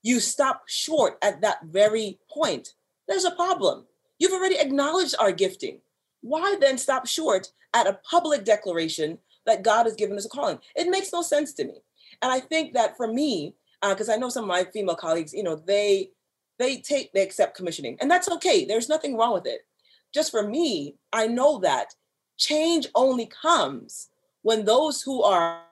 You 0.03 0.21
stop 0.21 0.63
short 0.67 1.19
at 1.23 1.41
that 1.41 1.65
very 1.65 2.19
point. 2.31 2.75
There's 3.09 3.25
a 3.25 3.33
problem. 3.33 3.87
You've 4.19 4.33
already 4.33 4.59
acknowledged 4.59 5.15
our 5.19 5.33
gifting. 5.33 5.81
Why 6.23 6.57
then 6.61 6.79
stop 6.79 7.07
short 7.07 7.49
at 7.75 7.87
a 7.87 7.99
public 8.09 8.45
declaration 8.45 9.19
that 9.47 9.63
God 9.63 9.85
has 9.85 9.95
given 9.95 10.17
us 10.17 10.25
a 10.25 10.29
calling? 10.29 10.59
It 10.75 10.89
makes 10.89 11.13
no 11.13 11.23
sense 11.23 11.53
to 11.55 11.65
me. 11.65 11.83
And 12.23 12.33
I 12.33 12.41
think 12.41 12.73
that 12.75 12.97
for 12.97 13.13
me, 13.13 13.55
because 13.83 14.09
uh, 14.09 14.15
I 14.15 14.17
know 14.17 14.29
some 14.29 14.45
of 14.45 14.49
my 14.49 14.65
female 14.65 14.95
colleagues, 14.95 15.33
you 15.35 15.43
know, 15.43 15.57
they 15.57 16.11
they 16.59 16.77
take 16.77 17.13
they 17.13 17.23
accept 17.23 17.57
commissioning, 17.57 17.99
and 18.01 18.11
that's 18.11 18.29
okay. 18.31 18.65
There's 18.65 18.89
nothing 18.89 19.17
wrong 19.17 19.35
with 19.35 19.47
it. 19.47 19.67
Just 20.15 20.31
for 20.31 20.47
me, 20.47 20.97
I 21.13 21.27
know 21.27 21.59
that 21.61 21.95
change 22.37 22.87
only 22.95 23.27
comes 23.27 24.09
when 24.43 24.65
those 24.65 25.03
who 25.03 25.23
are 25.23 25.63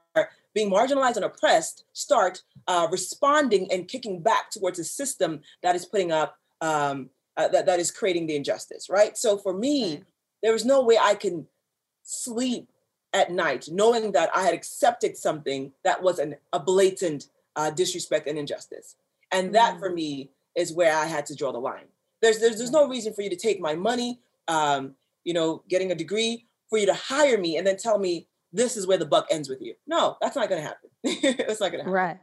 being 0.54 0.70
marginalized 0.70 1.16
and 1.16 1.24
oppressed 1.24 1.84
start 1.92 2.42
uh, 2.66 2.88
responding 2.90 3.70
and 3.70 3.86
kicking 3.86 4.20
back 4.20 4.50
towards 4.50 4.78
a 4.78 4.84
system 4.84 5.40
that 5.62 5.76
is 5.76 5.84
putting 5.84 6.10
up 6.10 6.36
um, 6.60 7.10
uh, 7.36 7.48
that, 7.48 7.66
that 7.66 7.78
is 7.78 7.90
creating 7.90 8.26
the 8.26 8.36
injustice, 8.36 8.88
right? 8.90 9.16
So 9.16 9.38
for 9.38 9.54
me, 9.54 10.02
there 10.42 10.52
was 10.52 10.64
no 10.64 10.82
way 10.82 10.98
I 11.00 11.14
can 11.14 11.46
sleep 12.02 12.68
at 13.12 13.30
night 13.30 13.68
knowing 13.70 14.12
that 14.12 14.30
I 14.34 14.42
had 14.42 14.54
accepted 14.54 15.16
something 15.16 15.72
that 15.84 16.02
was 16.02 16.18
an, 16.18 16.36
a 16.52 16.60
blatant 16.60 17.26
uh, 17.56 17.70
disrespect 17.70 18.28
and 18.28 18.38
injustice. 18.38 18.96
And 19.32 19.54
that 19.54 19.78
for 19.78 19.90
mm. 19.90 19.94
me 19.94 20.30
is 20.56 20.72
where 20.72 20.96
I 20.96 21.06
had 21.06 21.26
to 21.26 21.34
draw 21.34 21.52
the 21.52 21.58
line. 21.58 21.86
There's, 22.22 22.38
there's, 22.38 22.58
there's 22.58 22.70
no 22.70 22.88
reason 22.88 23.12
for 23.12 23.22
you 23.22 23.30
to 23.30 23.36
take 23.36 23.60
my 23.60 23.74
money, 23.74 24.20
um, 24.48 24.94
you 25.24 25.32
know, 25.32 25.62
getting 25.68 25.90
a 25.90 25.94
degree, 25.94 26.46
for 26.68 26.78
you 26.78 26.86
to 26.86 26.94
hire 26.94 27.36
me 27.36 27.56
and 27.56 27.66
then 27.66 27.76
tell 27.76 27.98
me 27.98 28.28
this 28.52 28.76
is 28.76 28.86
where 28.86 28.98
the 28.98 29.06
buck 29.06 29.26
ends 29.30 29.48
with 29.48 29.60
you. 29.60 29.74
No, 29.86 30.16
that's 30.20 30.36
not 30.36 30.48
going 30.48 30.62
to 30.62 30.68
happen. 30.68 31.36
that's 31.46 31.60
not 31.60 31.72
going 31.72 31.84
to 31.84 31.90
happen. 31.90 31.92
Right. 31.92 32.18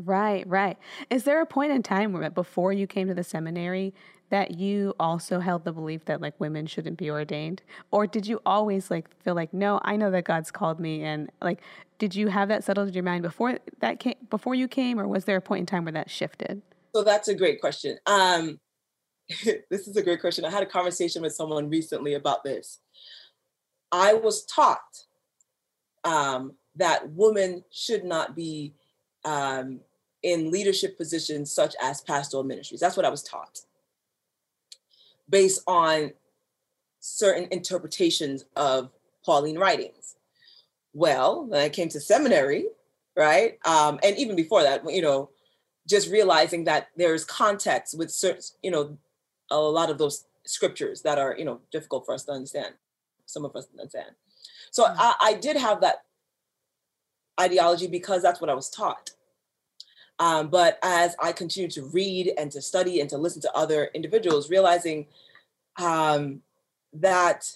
Right, 0.00 0.46
right. 0.46 0.78
Is 1.10 1.24
there 1.24 1.42
a 1.42 1.46
point 1.46 1.72
in 1.72 1.82
time 1.82 2.12
where 2.12 2.30
before 2.30 2.72
you 2.72 2.86
came 2.86 3.08
to 3.08 3.14
the 3.14 3.24
seminary 3.24 3.92
that 4.30 4.58
you 4.58 4.94
also 5.00 5.40
held 5.40 5.64
the 5.64 5.72
belief 5.72 6.04
that 6.04 6.20
like 6.20 6.38
women 6.38 6.66
shouldn't 6.66 6.98
be 6.98 7.10
ordained? 7.10 7.62
Or 7.90 8.06
did 8.06 8.26
you 8.26 8.40
always 8.44 8.90
like 8.90 9.08
feel 9.22 9.34
like 9.34 9.52
no 9.52 9.80
i 9.82 9.96
know 9.96 10.10
that 10.10 10.24
god's 10.24 10.50
called 10.50 10.80
me 10.80 11.02
and 11.02 11.30
like 11.40 11.60
did 11.98 12.14
you 12.14 12.28
have 12.28 12.48
that 12.48 12.64
settled 12.64 12.88
in 12.88 12.94
your 12.94 13.02
mind 13.02 13.22
before 13.22 13.58
that 13.80 14.00
came 14.00 14.14
before 14.30 14.54
you 14.54 14.68
came 14.68 14.98
or 14.98 15.06
was 15.06 15.24
there 15.24 15.36
a 15.36 15.40
point 15.40 15.60
in 15.60 15.66
time 15.66 15.84
where 15.84 15.92
that 15.92 16.10
shifted? 16.10 16.62
So 16.94 17.02
that's 17.02 17.28
a 17.28 17.34
great 17.34 17.60
question. 17.60 17.98
Um 18.06 18.60
this 19.70 19.86
is 19.86 19.96
a 19.96 20.02
great 20.02 20.20
question. 20.20 20.44
I 20.44 20.50
had 20.50 20.62
a 20.62 20.66
conversation 20.66 21.22
with 21.22 21.34
someone 21.34 21.68
recently 21.68 22.14
about 22.14 22.44
this. 22.44 22.78
I 23.92 24.14
was 24.14 24.44
taught 24.44 25.04
um 26.04 26.54
that 26.76 27.10
women 27.10 27.64
should 27.70 28.04
not 28.04 28.36
be 28.36 28.74
um 29.24 29.80
in 30.22 30.50
leadership 30.50 30.96
positions 30.96 31.52
such 31.52 31.74
as 31.82 32.00
pastoral 32.00 32.42
ministries. 32.42 32.80
That's 32.80 32.96
what 32.96 33.06
i 33.06 33.10
was 33.10 33.22
taught 33.22 33.60
based 35.28 35.62
on 35.66 36.12
certain 37.00 37.48
interpretations 37.50 38.44
of 38.56 38.90
Pauline 39.24 39.58
writings. 39.58 40.16
Well, 40.92 41.46
when 41.46 41.60
I 41.60 41.68
came 41.68 41.88
to 41.90 42.00
seminary, 42.00 42.66
right, 43.16 43.58
um, 43.64 44.00
and 44.02 44.16
even 44.18 44.36
before 44.36 44.62
that, 44.62 44.82
you 44.90 45.02
know, 45.02 45.30
just 45.88 46.10
realizing 46.10 46.64
that 46.64 46.88
there's 46.96 47.24
context 47.24 47.96
with 47.96 48.10
certain, 48.10 48.42
you 48.62 48.70
know, 48.70 48.98
a 49.50 49.58
lot 49.58 49.90
of 49.90 49.98
those 49.98 50.26
scriptures 50.44 51.02
that 51.02 51.18
are, 51.18 51.34
you 51.38 51.44
know, 51.44 51.60
difficult 51.70 52.04
for 52.04 52.14
us 52.14 52.24
to 52.24 52.32
understand. 52.32 52.74
Some 53.26 53.44
of 53.44 53.54
us 53.56 53.66
understand. 53.78 54.10
So 54.70 54.84
mm-hmm. 54.84 54.98
I, 54.98 55.14
I 55.22 55.34
did 55.34 55.56
have 55.56 55.80
that 55.82 56.04
ideology 57.40 57.86
because 57.86 58.22
that's 58.22 58.40
what 58.40 58.50
I 58.50 58.54
was 58.54 58.70
taught. 58.70 59.10
Um, 60.18 60.48
but 60.48 60.78
as 60.82 61.14
I 61.22 61.32
continued 61.32 61.70
to 61.72 61.84
read 61.84 62.32
and 62.36 62.50
to 62.52 62.60
study 62.60 63.00
and 63.00 63.08
to 63.10 63.18
listen 63.18 63.40
to 63.42 63.56
other 63.56 63.90
individuals, 63.94 64.50
realizing 64.50 65.06
um, 65.80 66.42
that 66.92 67.50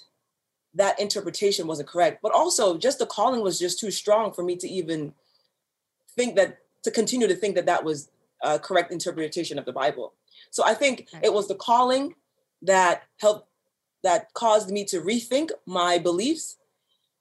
that 0.75 0.99
interpretation 0.99 1.67
wasn't 1.67 1.89
correct, 1.89 2.21
but 2.23 2.33
also 2.33 2.79
just 2.79 2.99
the 2.99 3.07
calling 3.07 3.43
was 3.43 3.59
just 3.59 3.79
too 3.79 3.91
strong 3.91 4.33
for 4.33 4.43
me 4.43 4.57
to 4.57 4.69
even 4.69 5.13
think 6.17 6.37
that 6.37 6.59
to 6.85 6.91
continue 6.91 7.29
to 7.29 7.35
think 7.35 7.55
that 7.57 7.67
that 7.67 7.85
was 7.85 8.09
a 8.43 8.59
correct 8.59 8.91
interpretation 8.91 9.59
of 9.59 9.65
the 9.65 9.73
Bible. 9.73 10.15
So 10.51 10.65
I 10.65 10.75
think 10.75 11.09
it 11.23 11.33
was 11.33 11.49
the 11.49 11.55
calling 11.55 12.15
that 12.63 13.03
helped 13.21 13.49
that 14.03 14.33
caused 14.35 14.71
me 14.71 14.85
to 14.87 15.01
rethink 15.01 15.51
my 15.65 15.99
beliefs. 15.99 16.59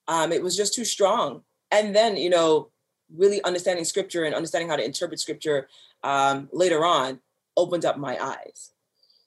Um, 0.08 0.32
it 0.32 0.42
was 0.42 0.56
just 0.56 0.74
too 0.74 0.84
strong, 0.84 1.42
and 1.70 1.94
then 1.94 2.16
you 2.16 2.30
know 2.30 2.71
really 3.16 3.42
understanding 3.44 3.84
scripture 3.84 4.24
and 4.24 4.34
understanding 4.34 4.68
how 4.68 4.76
to 4.76 4.84
interpret 4.84 5.20
scripture 5.20 5.68
um, 6.02 6.48
later 6.52 6.84
on 6.84 7.20
opened 7.56 7.84
up 7.84 7.98
my 7.98 8.22
eyes. 8.22 8.70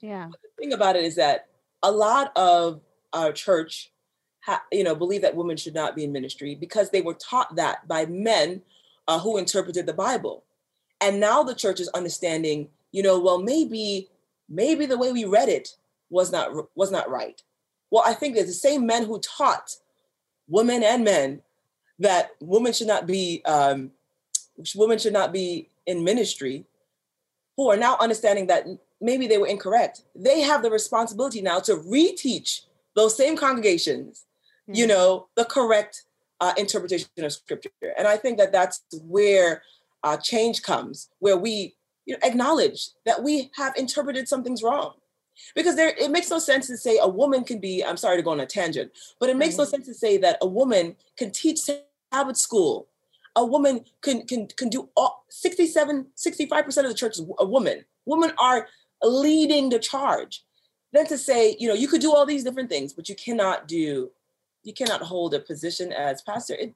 Yeah. 0.02 0.28
But 0.30 0.40
the 0.42 0.62
thing 0.62 0.74
about 0.74 0.96
it 0.96 1.04
is 1.04 1.16
that 1.16 1.48
a 1.84 1.92
lot 1.92 2.32
of 2.36 2.82
our 3.14 3.32
church, 3.32 3.92
ha- 4.42 4.64
you 4.72 4.84
know, 4.84 4.96
believe 4.96 5.22
that 5.22 5.36
women 5.36 5.58
should 5.58 5.74
not 5.74 5.96
be 5.96 6.04
in 6.04 6.12
ministry 6.12 6.56
because 6.56 6.90
they 6.90 7.02
were 7.02 7.14
taught 7.14 7.56
that 7.56 7.88
by 7.88 8.06
men 8.06 8.62
uh, 9.08 9.20
who 9.20 9.38
interpreted 9.38 9.86
the 9.86 9.94
Bible. 9.94 10.44
And 11.02 11.20
now 11.20 11.44
the 11.44 11.56
church 11.56 11.80
is 11.80 11.90
understanding, 11.90 12.70
you 12.92 13.04
know, 13.04 13.20
well, 13.20 13.42
maybe, 13.42 14.10
maybe 14.50 14.86
the 14.86 14.98
way 14.98 15.12
we 15.12 15.26
read 15.26 15.50
it 15.50 15.76
was 16.10 16.32
not 16.32 16.70
was 16.76 16.92
not 16.92 17.10
right. 17.10 17.42
Well, 17.92 18.04
I 18.06 18.14
think 18.14 18.36
that 18.36 18.46
the 18.46 18.54
same 18.54 18.86
men 18.86 19.06
who 19.06 19.20
taught 19.20 19.76
women 20.48 20.84
and 20.84 21.04
men 21.04 21.42
that 22.00 22.32
women 22.42 22.74
should 22.74 22.88
not 22.88 23.08
be 23.08 23.42
um, 23.46 23.92
women 24.76 24.98
should 24.98 25.14
not 25.14 25.32
be 25.32 25.70
in 25.86 26.04
ministry, 26.04 26.66
who 27.58 27.70
are 27.70 27.78
now 27.78 27.98
understanding 28.00 28.48
that 28.48 28.66
maybe 29.02 29.28
they 29.28 29.38
were 29.38 29.48
incorrect. 29.48 30.02
They 30.16 30.42
have 30.42 30.64
the 30.64 30.72
responsibility 30.72 31.42
now 31.42 31.60
to 31.62 31.76
reteach 31.76 32.62
those 32.96 33.16
same 33.16 33.38
congregations, 33.38 34.26
mm-hmm. 34.64 34.76
you 34.76 34.88
know, 34.88 35.28
the 35.36 35.46
correct 35.46 36.04
uh, 36.42 36.54
interpretation 36.58 37.08
of 37.18 37.34
scripture. 37.34 37.70
And 37.98 38.08
I 38.08 38.18
think 38.18 38.38
that 38.38 38.52
that's 38.52 38.84
where 39.04 39.62
uh, 40.04 40.18
change 40.18 40.64
comes, 40.64 41.10
where 41.20 41.38
we 41.38 41.76
you 42.06 42.14
know, 42.14 42.20
acknowledge 42.24 42.90
that 43.06 43.24
we 43.24 43.52
have 43.56 43.76
interpreted 43.76 44.28
some 44.28 44.44
things 44.44 44.64
wrong. 44.64 44.94
Because 45.56 45.76
there, 45.76 45.90
it 45.90 46.12
makes 46.12 46.30
no 46.30 46.40
sense 46.40 46.68
to 46.68 46.78
say 46.78 47.00
a 47.02 47.08
woman 47.08 47.44
can 47.44 47.60
be, 47.60 47.84
I'm 47.84 47.98
sorry 47.98 48.18
to 48.18 48.24
go 48.24 48.32
on 48.32 48.40
a 48.40 48.46
tangent, 48.46 48.92
but 49.20 49.30
it 49.30 49.38
makes 49.38 49.54
mm-hmm. 49.56 49.64
no 49.64 49.70
sense 49.70 49.86
to 49.88 49.94
say 49.94 50.18
that 50.18 50.38
a 50.42 50.48
woman 50.48 50.96
can 51.18 51.32
teach 51.32 51.60
Sabbath 51.60 52.38
school. 52.38 52.88
A 53.38 53.46
woman 53.46 53.84
can 54.02 54.26
can 54.26 54.48
can 54.48 54.70
do 54.70 54.90
all 54.96 55.26
67, 55.30 56.08
65% 56.16 56.78
of 56.78 56.88
the 56.88 56.94
church 56.94 57.20
is 57.20 57.26
a 57.38 57.46
woman. 57.46 57.84
Women 58.06 58.32
are 58.40 58.68
leading 59.04 59.70
the 59.70 59.80
charge 59.80 60.44
than 60.94 61.06
to 61.08 61.18
say, 61.18 61.58
you 61.60 61.68
know, 61.68 61.74
you 61.74 61.90
could 61.90 62.02
do 62.02 62.14
all 62.14 62.26
these 62.26 62.44
different 62.44 62.70
things, 62.70 62.94
but 62.94 63.10
you 63.10 63.16
cannot 63.16 63.68
do, 63.68 64.10
you 64.64 64.74
cannot 64.74 65.02
hold 65.02 65.34
a 65.34 65.40
position 65.40 65.92
as 65.92 66.22
pastor. 66.22 66.56
It, 66.56 66.74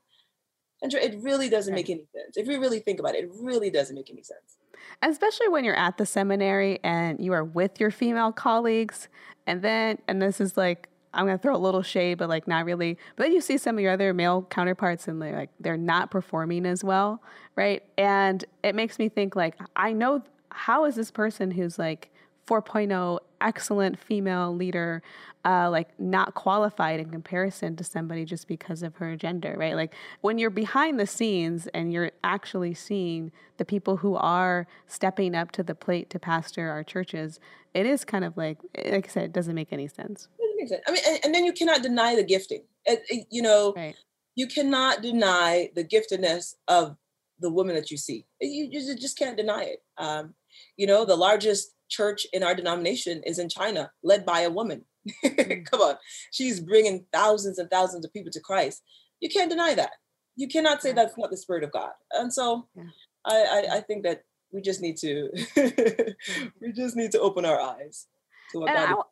And 0.81 0.93
it 0.93 1.21
really 1.21 1.50
doesn't 1.50 1.74
right. 1.74 1.79
make 1.79 1.89
any 1.89 2.05
sense. 2.13 2.38
If 2.38 2.48
you 2.48 2.59
really 2.59 2.79
think 2.79 3.00
about 3.00 3.15
it, 3.15 3.25
it 3.25 3.31
really 3.33 3.69
doesn't 3.69 3.95
make 3.95 4.09
any 4.09 4.24
sense. 4.24 4.57
Especially 5.01 5.48
when 5.50 5.63
you're 5.63 5.75
at 5.75 5.98
the 5.98 6.05
seminary 6.05 6.79
and 6.83 7.24
you 7.24 7.33
are 7.33 7.43
with 7.43 7.79
your 7.79 7.91
female 7.91 8.31
colleagues, 8.31 9.07
and 9.45 9.62
then, 9.62 9.98
and 10.07 10.21
this 10.21 10.39
is 10.39 10.57
like, 10.57 10.88
I'm 11.13 11.25
gonna 11.25 11.38
throw 11.38 11.55
a 11.55 11.57
little 11.57 11.81
shade, 11.81 12.17
but 12.19 12.29
like 12.29 12.48
not 12.48 12.65
really. 12.65 12.98
But 13.15 13.24
then 13.24 13.33
you 13.33 13.41
see 13.41 13.57
some 13.57 13.77
of 13.77 13.81
your 13.81 13.93
other 13.93 14.13
male 14.13 14.43
counterparts, 14.43 15.07
and 15.07 15.21
they're 15.21 15.36
like 15.36 15.50
they're 15.59 15.77
not 15.77 16.12
performing 16.12 16.65
as 16.65 16.83
well, 16.83 17.21
right? 17.55 17.83
And 17.98 18.45
it 18.63 18.75
makes 18.75 19.00
me 19.00 19.09
think 19.09 19.36
like, 19.36 19.55
I 19.75 19.91
know 19.91 20.24
how 20.51 20.86
is 20.86 20.95
this 20.95 21.12
person 21.12 21.51
who's 21.51 21.79
like 21.79 22.12
4.0 22.48 23.19
excellent 23.41 24.00
female 24.00 24.55
leader 24.55 25.01
uh, 25.46 25.69
like 25.69 25.98
not 26.00 26.34
qualified 26.34 27.00
in 27.00 27.10
comparison 27.10 27.75
to 27.77 27.84
somebody 27.84 28.25
just 28.25 28.48
because 28.48 28.84
of 28.84 28.96
her 28.98 29.15
gender 29.15 29.55
right? 29.58 29.75
Like 29.75 29.93
when 30.22 30.38
you're 30.38 30.50
behind 30.50 31.00
the 31.00 31.08
scenes 31.08 31.67
and 31.67 31.93
you're 31.93 32.12
actually 32.24 32.74
seeing 32.74 33.31
the 33.58 33.65
people 33.65 33.98
who 33.98 34.15
are 34.15 34.67
stepping 34.88 35.36
up 35.36 35.51
to 35.51 35.63
the 35.63 35.75
plate 35.75 36.10
to 36.10 36.19
pastor 36.19 36.69
our 36.69 36.84
churches 36.84 37.39
it 37.74 37.86
is 37.86 38.03
kind 38.03 38.25
of 38.25 38.36
like 38.38 38.58
like 38.91 39.05
i 39.05 39.10
said 39.10 39.24
it 39.24 39.34
doesn't 39.34 39.55
make 39.55 39.72
any 39.72 39.88
sense. 39.88 40.27
Make 40.58 40.69
sense. 40.69 40.81
i 40.88 40.91
mean 40.91 41.01
and, 41.08 41.19
and, 41.25 41.36
then 41.36 41.46
you 41.46 41.53
cannot 41.53 41.81
deny 41.81 42.15
the 42.15 42.24
gifting. 42.24 42.63
It, 42.86 43.03
it, 43.10 43.27
you 43.29 43.41
know 43.41 43.74
right. 43.75 43.96
you 44.36 44.48
cannot 44.48 45.01
deny 45.01 45.69
the 45.75 45.84
giftedness 45.84 46.55
of 46.67 46.98
the 47.39 47.50
woman 47.50 47.75
that 47.75 47.89
you 47.89 47.98
see. 47.98 48.25
You, 48.41 48.67
you 48.72 48.96
just 48.96 49.17
can't 49.17 49.38
deny 49.38 49.63
it. 49.63 49.84
Um, 49.98 50.34
you 50.77 50.88
know 50.88 51.05
the 51.05 51.15
largest 51.15 51.74
church 51.89 52.25
in 52.34 52.43
our 52.43 52.55
denomination 52.55 53.22
is 53.25 53.39
in 53.39 53.50
China, 53.50 53.91
led 54.03 54.25
by 54.25 54.41
a 54.41 54.50
woman. 54.50 54.86
Mm. 55.25 55.65
Come 55.65 55.81
on. 55.81 55.96
She's 56.31 56.60
bringing 56.60 57.05
thousands 57.12 57.58
and 57.58 57.69
thousands 57.69 58.05
of 58.05 58.13
people 58.13 58.31
to 58.31 58.39
Christ. 58.39 58.84
You 59.22 59.29
can't 59.29 59.50
deny 59.50 59.74
that. 59.74 59.91
You 60.36 60.48
cannot 60.48 60.81
say 60.81 60.91
that's 60.91 61.17
not 61.17 61.31
the 61.31 61.38
spirit 61.38 61.63
of 61.63 61.72
God. 61.72 61.91
And 62.12 62.31
so 62.31 62.67
yeah. 62.75 62.84
I, 63.25 63.34
I, 63.34 63.75
I, 63.77 63.81
think 63.81 64.03
that 64.03 64.24
we 64.51 64.62
just 64.62 64.81
need 64.81 64.98
to 64.98 65.29
we 66.62 66.72
just 66.74 66.96
need 66.96 67.12
to 67.13 67.22
open 67.22 67.46
our 67.46 67.60
eyes 67.60 68.08
to 68.51 68.60
what 68.60 68.69
and 68.69 68.93
God 68.93 69.03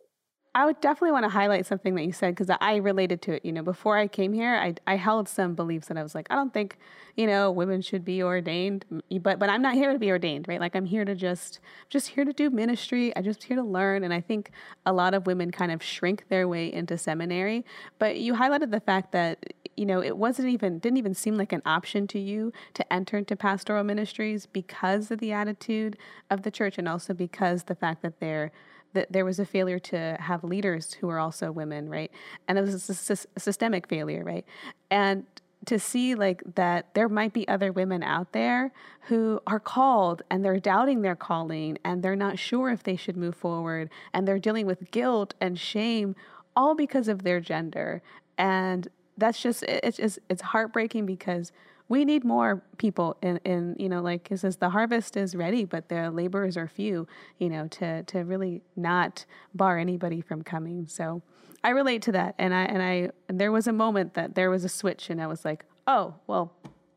I, 0.56 0.62
I 0.62 0.66
would 0.66 0.82
definitely 0.82 1.12
want 1.12 1.24
to 1.24 1.30
highlight 1.30 1.66
something 1.66 1.96
that 1.96 2.04
you 2.04 2.12
said 2.12 2.36
because 2.36 2.56
I 2.60 2.78
related 2.78 3.22
to 3.24 3.34
it. 3.34 3.46
You 3.46 3.52
know, 3.52 3.62
before 3.62 3.98
I 3.98 4.08
came 4.08 4.34
here, 4.34 4.56
I, 4.56 4.76
I 4.86 4.96
held 4.96 5.30
some 5.30 5.54
beliefs 5.56 5.88
that 5.88 5.98
I 5.98 6.04
was 6.04 6.16
like, 6.16 6.28
I 6.30 6.36
don't 6.36 6.54
think, 6.54 6.78
you 7.16 7.28
know, 7.28 7.52
women 7.52 7.82
should 7.82 8.04
be 8.04 8.22
ordained, 8.24 8.86
but 9.22 9.40
but 9.40 9.50
I'm 9.50 9.62
not 9.62 9.76
here 9.76 9.94
to 9.94 10.00
be 10.00 10.12
ordained, 10.12 10.48
right? 10.48 10.60
Like 10.60 10.76
I'm 10.76 10.86
here 10.86 11.06
to 11.06 11.16
just 11.16 11.60
just 11.90 12.10
here 12.10 12.26
to 12.26 12.34
do 12.34 12.50
ministry. 12.50 13.16
I'm 13.16 13.24
just 13.24 13.44
here 13.44 13.56
to 13.58 13.64
learn, 13.64 14.04
and 14.04 14.14
I 14.14 14.22
think 14.22 14.52
a 14.86 14.94
lot 14.94 15.14
of 15.14 15.26
women 15.26 15.52
kind 15.52 15.72
of 15.72 15.82
shrink 15.84 16.26
their 16.30 16.48
way 16.48 16.72
into 16.72 16.98
seminary. 16.98 17.66
But 18.00 18.18
you 18.18 18.34
highlighted 18.34 18.72
the 18.72 18.80
fact 18.80 19.12
that 19.14 19.54
you 19.76 19.86
know 19.86 20.02
it 20.02 20.18
wasn't 20.18 20.50
even 20.50 20.80
didn't 20.80 20.98
even 20.98 21.14
seem 21.14 21.38
like 21.38 21.54
an 21.54 21.62
option 21.66 22.08
to 22.08 22.20
you 22.20 22.52
to 22.74 22.94
enter 22.94 23.18
into 23.18 23.36
pastoral 23.36 23.84
ministries 23.84 24.46
because 24.46 25.12
of 25.12 25.20
the 25.20 25.32
attitude 25.32 25.98
of 26.30 26.44
the 26.44 26.52
church, 26.52 26.78
and 26.78 26.88
also 26.88 27.14
because 27.14 27.64
the 27.64 27.76
fact 27.76 28.02
that 28.02 28.20
they're 28.20 28.52
that 28.94 29.12
there 29.12 29.26
was 29.26 29.40
a 29.40 29.46
failure 29.46 29.80
to 29.80 30.18
have 30.20 30.44
leaders 30.44 30.94
who 30.94 31.08
were 31.08 31.20
also 31.20 31.52
women, 31.52 31.90
right? 31.90 32.12
And 32.48 32.58
it 32.58 32.62
was 32.62 32.90
a, 32.90 33.14
a 33.14 33.40
systemic 33.40 33.88
failure, 33.88 34.24
right? 34.24 34.46
And 34.90 35.26
to 35.66 35.78
see 35.80 36.16
like 36.16 36.42
that 36.56 36.94
there 36.94 37.10
might 37.10 37.34
be 37.34 37.48
other 37.48 37.72
women 37.72 38.02
out 38.02 38.32
there 38.32 38.72
who 39.02 39.42
are 39.46 39.60
called 39.60 40.22
and 40.30 40.44
they're 40.44 40.60
doubting 40.60 41.02
their 41.02 41.16
calling 41.16 41.78
and 41.84 42.02
they're 42.02 42.16
not 42.16 42.40
sure 42.40 42.70
if 42.70 42.84
they 42.84 42.96
should 42.96 43.18
move 43.18 43.36
forward 43.36 43.90
and 44.14 44.28
they're 44.28 44.40
dealing 44.40 44.66
with 44.66 44.92
guilt 44.92 45.34
and 45.42 45.60
shame 45.60 46.16
all 46.56 46.74
because 46.74 47.08
of 47.08 47.24
their 47.24 47.42
gender 47.42 48.02
and 48.38 48.88
that's 49.18 49.42
just 49.42 49.64
it's 49.64 49.98
just 49.98 50.20
it's 50.30 50.42
heartbreaking 50.42 51.06
because 51.06 51.52
we 51.90 52.06
need 52.06 52.24
more 52.24 52.62
people 52.78 53.18
in, 53.22 53.38
in 53.38 53.76
you 53.80 53.90
know 53.90 54.02
like 54.02 54.32
it 54.32 54.40
says 54.40 54.58
the 54.58 54.70
harvest 54.70 55.16
is 55.18 55.36
ready 55.36 55.66
but 55.66 55.90
the 55.90 56.12
laborers 56.12 56.58
are 56.58 56.68
few 56.68 57.08
you 57.40 57.50
know 57.50 57.68
to 57.68 58.04
to 58.04 58.20
really 58.20 58.62
not 58.76 59.26
bar 59.54 59.78
anybody 59.78 60.22
from 60.22 60.44
coming. 60.44 60.88
So 60.88 61.22
i 61.64 61.70
relate 61.70 62.02
to 62.04 62.12
that. 62.14 62.36
And 62.38 62.54
i 62.54 62.64
and 62.64 62.82
i 62.82 63.10
and 63.28 63.40
there 63.40 63.52
was 63.52 63.68
a 63.68 63.74
moment 63.74 64.14
that 64.16 64.36
there 64.36 64.50
was 64.50 64.64
a 64.64 64.70
switch 64.70 65.10
and 65.10 65.22
i 65.22 65.28
was 65.28 65.46
like 65.46 65.66
oh 65.86 66.16
well 66.28 66.54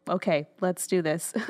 okay 0.08 0.48
let's 0.60 0.86
do 0.86 1.02
this. 1.02 1.32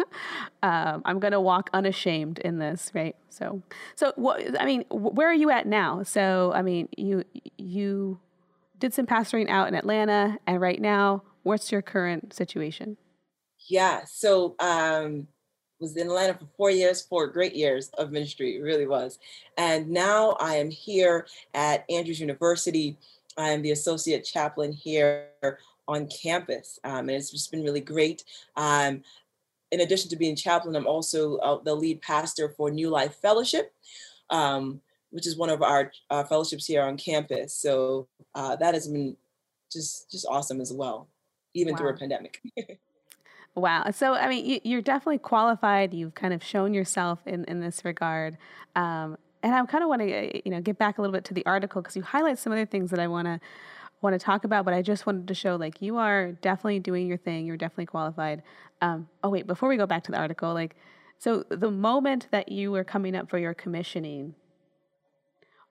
Um, 0.63 1.01
i'm 1.07 1.21
going 1.21 1.33
to 1.33 1.41
walk 1.41 1.71
unashamed 1.73 2.39
in 2.41 2.59
this 2.59 2.91
right? 2.95 3.17
So 3.31 3.63
so 3.95 4.13
what 4.17 4.61
i 4.61 4.67
mean 4.67 4.85
where 4.91 5.29
are 5.29 5.35
you 5.35 5.51
at 5.51 5.67
now? 5.67 6.03
So 6.03 6.53
i 6.55 6.61
mean 6.61 6.89
you 6.97 7.25
you 7.57 8.21
did 8.79 8.93
some 8.93 9.07
pastoring 9.07 9.49
out 9.49 9.69
in 9.69 9.75
atlanta 9.75 10.39
and 10.47 10.61
right 10.61 10.81
now 10.81 11.23
what's 11.43 11.71
your 11.71 11.83
current 11.83 12.35
situation 12.35 12.97
yeah. 13.69 14.05
So 14.07 14.55
um 14.59 15.27
was 15.81 15.97
in 15.97 16.07
Atlanta 16.07 16.35
for 16.35 16.47
four 16.57 16.71
years, 16.71 17.03
four 17.03 17.27
great 17.27 17.55
years 17.55 17.91
of 17.99 18.13
ministry. 18.13 18.57
It 18.57 18.61
really 18.61 18.87
was. 18.87 19.19
And 19.57 19.89
now 19.89 20.37
I 20.39 20.57
am 20.57 20.71
here 20.71 21.27
at 21.55 21.85
Andrews 21.91 22.21
University. 22.21 22.99
I 23.37 23.51
am 23.51 23.63
the 23.63 23.71
associate 23.71 24.25
chaplain 24.25 24.73
here 24.73 25.29
on 25.89 26.07
campus. 26.09 26.79
Um, 26.85 27.09
and 27.09 27.11
it's 27.13 27.31
just 27.31 27.51
been 27.51 27.65
really 27.65 27.81
great. 27.81 28.25
Um, 28.57 29.03
in 29.71 29.81
addition 29.81 30.11
to 30.11 30.17
being 30.17 30.37
chaplain, 30.37 30.77
I'm 30.77 30.87
also 30.87 31.37
uh, 31.37 31.61
the 31.63 31.75
lead 31.75 32.03
pastor 32.03 32.51
for 32.51 32.71
New 32.71 32.91
Life 32.91 33.15
Fellowship, 33.15 33.73
um, 34.29 34.81
which 35.11 35.27
is 35.27 35.37
one 35.37 35.51
of 35.51 35.63
our 35.63 35.93
uh, 36.11 36.25
fellowships 36.25 36.67
here 36.67 36.83
on 36.83 36.97
campus. 36.97 37.55
So 37.55 38.09
uh, 38.35 38.57
that 38.57 38.75
has 38.75 38.89
been 38.89 39.17
just 39.73 40.11
just 40.11 40.27
awesome 40.29 40.61
as 40.61 40.73
well, 40.73 41.09
even 41.55 41.73
wow. 41.73 41.79
through 41.79 41.89
a 41.91 41.97
pandemic. 41.97 42.41
Wow. 43.55 43.91
So, 43.91 44.15
I 44.15 44.29
mean, 44.29 44.61
you, 44.63 44.79
are 44.79 44.83
definitely 44.83 45.19
qualified. 45.19 45.93
You've 45.93 46.15
kind 46.15 46.33
of 46.33 46.43
shown 46.43 46.73
yourself 46.73 47.21
in, 47.27 47.45
in 47.45 47.61
this 47.61 47.85
regard. 47.85 48.39
Um, 48.77 49.17
and 49.43 49.55
I 49.55 49.65
kind 49.67 49.83
of 49.83 49.89
want 49.89 50.03
to, 50.03 50.13
uh, 50.13 50.41
you 50.45 50.51
know, 50.51 50.61
get 50.61 50.79
back 50.79 50.99
a 50.99 51.01
little 51.01 51.13
bit 51.13 51.25
to 51.27 51.35
the 51.35 51.45
article 51.47 51.83
because 51.83 51.97
you 51.97 52.03
highlight 52.03 52.39
some 52.39 52.53
other 52.53 52.67
things 52.67 52.91
that 52.91 53.01
I 53.01 53.09
want 53.09 53.27
to 53.27 53.41
want 54.03 54.15
to 54.15 54.19
talk 54.19 54.45
about. 54.45 54.65
But 54.65 54.75
I 54.75 54.83
just 54.83 55.05
wanted 55.05 55.29
to 55.29 55.35
show, 55.35 55.57
like, 55.57 55.83
you 55.83 55.97
are 55.97 56.33
definitely 56.33 56.79
doing 56.79 57.07
your 57.07 57.19
thing. 57.19 57.45
You're 57.45 57.57
definitely 57.57 57.87
qualified. 57.87 58.43
Um, 58.81 59.09
oh 59.23 59.31
wait, 59.31 59.47
before 59.47 59.69
we 59.69 59.77
go 59.77 59.87
back 59.87 60.05
to 60.05 60.13
the 60.13 60.19
article, 60.19 60.55
like, 60.55 60.77
so 61.19 61.45
the 61.51 61.71
moment 61.71 62.29
that 62.31 62.51
you 62.51 62.71
were 62.71 62.85
coming 62.85 63.15
up 63.15 63.29
for 63.29 63.37
your 63.37 63.53
commissioning, 63.53 64.35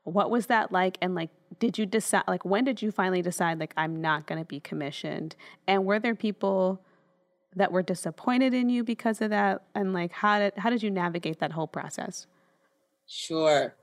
what 0.03 0.29
was 0.29 0.47
that 0.47 0.71
like? 0.71 0.97
And 1.01 1.15
like, 1.15 1.29
did 1.59 1.77
you 1.77 1.85
decide? 1.85 2.23
Like, 2.27 2.45
when 2.45 2.65
did 2.65 2.81
you 2.81 2.91
finally 2.91 3.21
decide? 3.21 3.59
Like, 3.59 3.73
I'm 3.77 3.99
not 4.01 4.27
going 4.27 4.39
to 4.39 4.45
be 4.45 4.59
commissioned? 4.59 5.35
And 5.67 5.85
were 5.85 5.99
there 5.99 6.15
people? 6.15 6.81
That 7.55 7.71
were 7.71 7.81
disappointed 7.81 8.53
in 8.53 8.69
you 8.69 8.83
because 8.83 9.21
of 9.21 9.29
that? 9.31 9.63
And 9.75 9.93
like 9.93 10.11
how 10.11 10.39
did 10.39 10.53
how 10.57 10.69
did 10.69 10.83
you 10.83 10.91
navigate 10.91 11.39
that 11.39 11.51
whole 11.51 11.67
process? 11.67 12.27
Sure. 13.07 13.75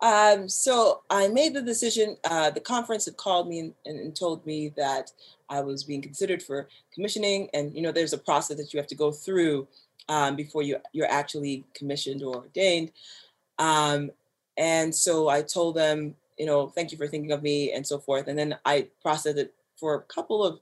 Um, 0.00 0.48
so 0.48 1.02
i 1.10 1.28
made 1.28 1.54
the 1.54 1.62
decision 1.62 2.16
uh, 2.24 2.50
the 2.50 2.60
conference 2.60 3.04
had 3.04 3.16
called 3.16 3.48
me 3.48 3.60
and, 3.60 3.74
and, 3.86 4.16
told 4.16 4.44
me 4.44 4.72
that 4.76 5.12
i 5.48 5.60
was 5.60 5.84
being 5.84 6.02
considered 6.02 6.42
for 6.42 6.68
commissioning. 6.92 7.48
And 7.54 7.72
you 7.72 7.82
know 7.82 7.92
there's 7.92 8.12
a 8.12 8.18
process 8.18 8.56
that 8.56 8.74
you 8.74 8.80
have 8.80 8.88
to 8.88 8.96
go 8.96 9.12
through 9.12 9.68
um, 10.08 10.34
before 10.34 10.62
you 10.62 10.78
you're 10.92 11.10
actually 11.10 11.64
commissioned 11.74 12.22
or 12.24 12.34
ordained. 12.36 12.90
Um, 13.58 14.10
and 14.58 14.92
so 14.92 15.28
i 15.28 15.40
told 15.40 15.76
them 15.76 16.16
you 16.36 16.46
know 16.46 16.66
thank 16.66 16.90
you 16.90 16.98
for 16.98 17.06
thinking 17.06 17.30
of 17.30 17.42
me 17.42 17.72
and 17.72 17.86
so 17.86 17.98
forth. 17.98 18.26
And 18.26 18.36
then 18.36 18.58
i 18.64 18.88
processed 19.02 19.38
it 19.38 19.54
for 19.76 19.94
a 19.94 20.02
couple 20.02 20.44
of 20.44 20.58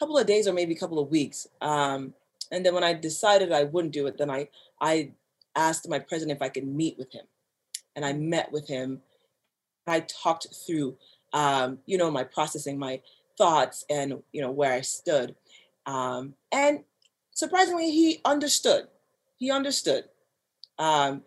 couple 0.00 0.18
of 0.18 0.26
days 0.26 0.48
or 0.48 0.52
maybe 0.52 0.74
a 0.74 0.78
couple 0.78 0.98
of 0.98 1.10
weeks. 1.10 1.46
Um, 1.60 2.14
and 2.50 2.64
then 2.66 2.74
when 2.74 2.82
I 2.82 2.94
decided 2.94 3.52
I 3.52 3.64
wouldn't 3.64 3.92
do 3.92 4.06
it, 4.06 4.18
then 4.18 4.30
I 4.30 4.48
I 4.80 5.12
asked 5.54 5.88
my 5.88 5.98
president 5.98 6.36
if 6.36 6.42
I 6.42 6.48
could 6.48 6.66
meet 6.66 6.98
with 6.98 7.12
him, 7.12 7.26
and 7.94 8.04
I 8.04 8.12
met 8.14 8.50
with 8.50 8.66
him. 8.66 9.02
I 9.86 10.00
talked 10.00 10.46
through, 10.66 10.96
um, 11.32 11.78
you 11.86 11.98
know, 11.98 12.10
my 12.10 12.24
processing, 12.24 12.78
my 12.78 13.00
thoughts, 13.36 13.84
and 13.90 14.22
you 14.32 14.40
know 14.40 14.50
where 14.50 14.72
I 14.72 14.80
stood. 14.80 15.36
Um, 15.86 16.34
and 16.50 16.84
surprisingly, 17.32 17.90
he 17.90 18.20
understood. 18.24 18.88
He 19.36 19.50
understood. 19.50 20.04
Um, 20.78 21.22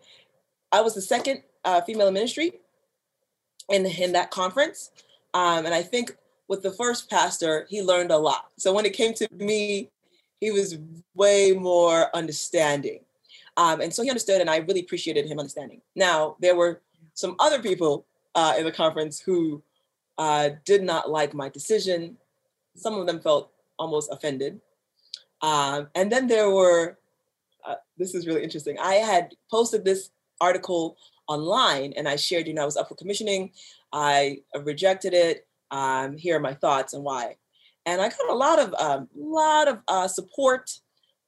I 0.72 0.80
was 0.80 0.94
the 0.94 1.02
second 1.02 1.42
uh, 1.64 1.80
female 1.82 2.08
in 2.08 2.14
ministry 2.14 2.52
in 3.70 3.86
in 3.86 4.12
that 4.12 4.30
conference, 4.30 4.90
um, 5.32 5.64
and 5.64 5.74
I 5.74 5.82
think 5.82 6.16
with 6.48 6.62
the 6.62 6.72
first 6.72 7.08
pastor, 7.10 7.66
he 7.68 7.82
learned 7.82 8.10
a 8.10 8.18
lot. 8.18 8.50
So 8.58 8.72
when 8.72 8.84
it 8.84 8.92
came 8.92 9.14
to 9.14 9.28
me, 9.32 9.90
he 10.40 10.50
was 10.50 10.78
way 11.14 11.52
more 11.52 12.14
understanding. 12.14 13.00
Um, 13.56 13.80
and 13.80 13.94
so 13.94 14.02
he 14.02 14.10
understood, 14.10 14.40
and 14.40 14.50
I 14.50 14.58
really 14.58 14.80
appreciated 14.80 15.26
him 15.26 15.38
understanding. 15.38 15.80
Now, 15.94 16.36
there 16.40 16.56
were 16.56 16.82
some 17.14 17.36
other 17.38 17.62
people 17.62 18.04
uh, 18.34 18.54
in 18.58 18.64
the 18.64 18.72
conference 18.72 19.20
who 19.20 19.62
uh, 20.18 20.50
did 20.64 20.82
not 20.82 21.10
like 21.10 21.34
my 21.34 21.48
decision. 21.48 22.16
Some 22.76 22.94
of 22.94 23.06
them 23.06 23.20
felt 23.20 23.52
almost 23.78 24.10
offended. 24.12 24.60
Um, 25.40 25.88
and 25.94 26.10
then 26.10 26.26
there 26.26 26.50
were, 26.50 26.98
uh, 27.64 27.76
this 27.96 28.14
is 28.14 28.26
really 28.26 28.42
interesting. 28.42 28.78
I 28.78 28.94
had 28.94 29.34
posted 29.50 29.84
this 29.84 30.10
article 30.40 30.96
online 31.28 31.92
and 31.96 32.08
I 32.08 32.16
shared, 32.16 32.46
you 32.46 32.54
know, 32.54 32.62
I 32.62 32.66
was 32.66 32.76
up 32.76 32.88
for 32.88 32.94
commissioning. 32.94 33.52
I 33.92 34.38
rejected 34.62 35.14
it 35.14 35.46
um, 35.74 36.16
here 36.16 36.36
are 36.36 36.40
my 36.40 36.54
thoughts 36.54 36.94
and 36.94 37.02
why. 37.02 37.36
and 37.84 38.00
I 38.00 38.08
got 38.08 38.30
a 38.30 38.34
lot 38.34 38.58
of 38.60 38.74
um, 38.74 39.08
lot 39.16 39.66
of 39.66 39.80
uh, 39.88 40.06
support, 40.06 40.70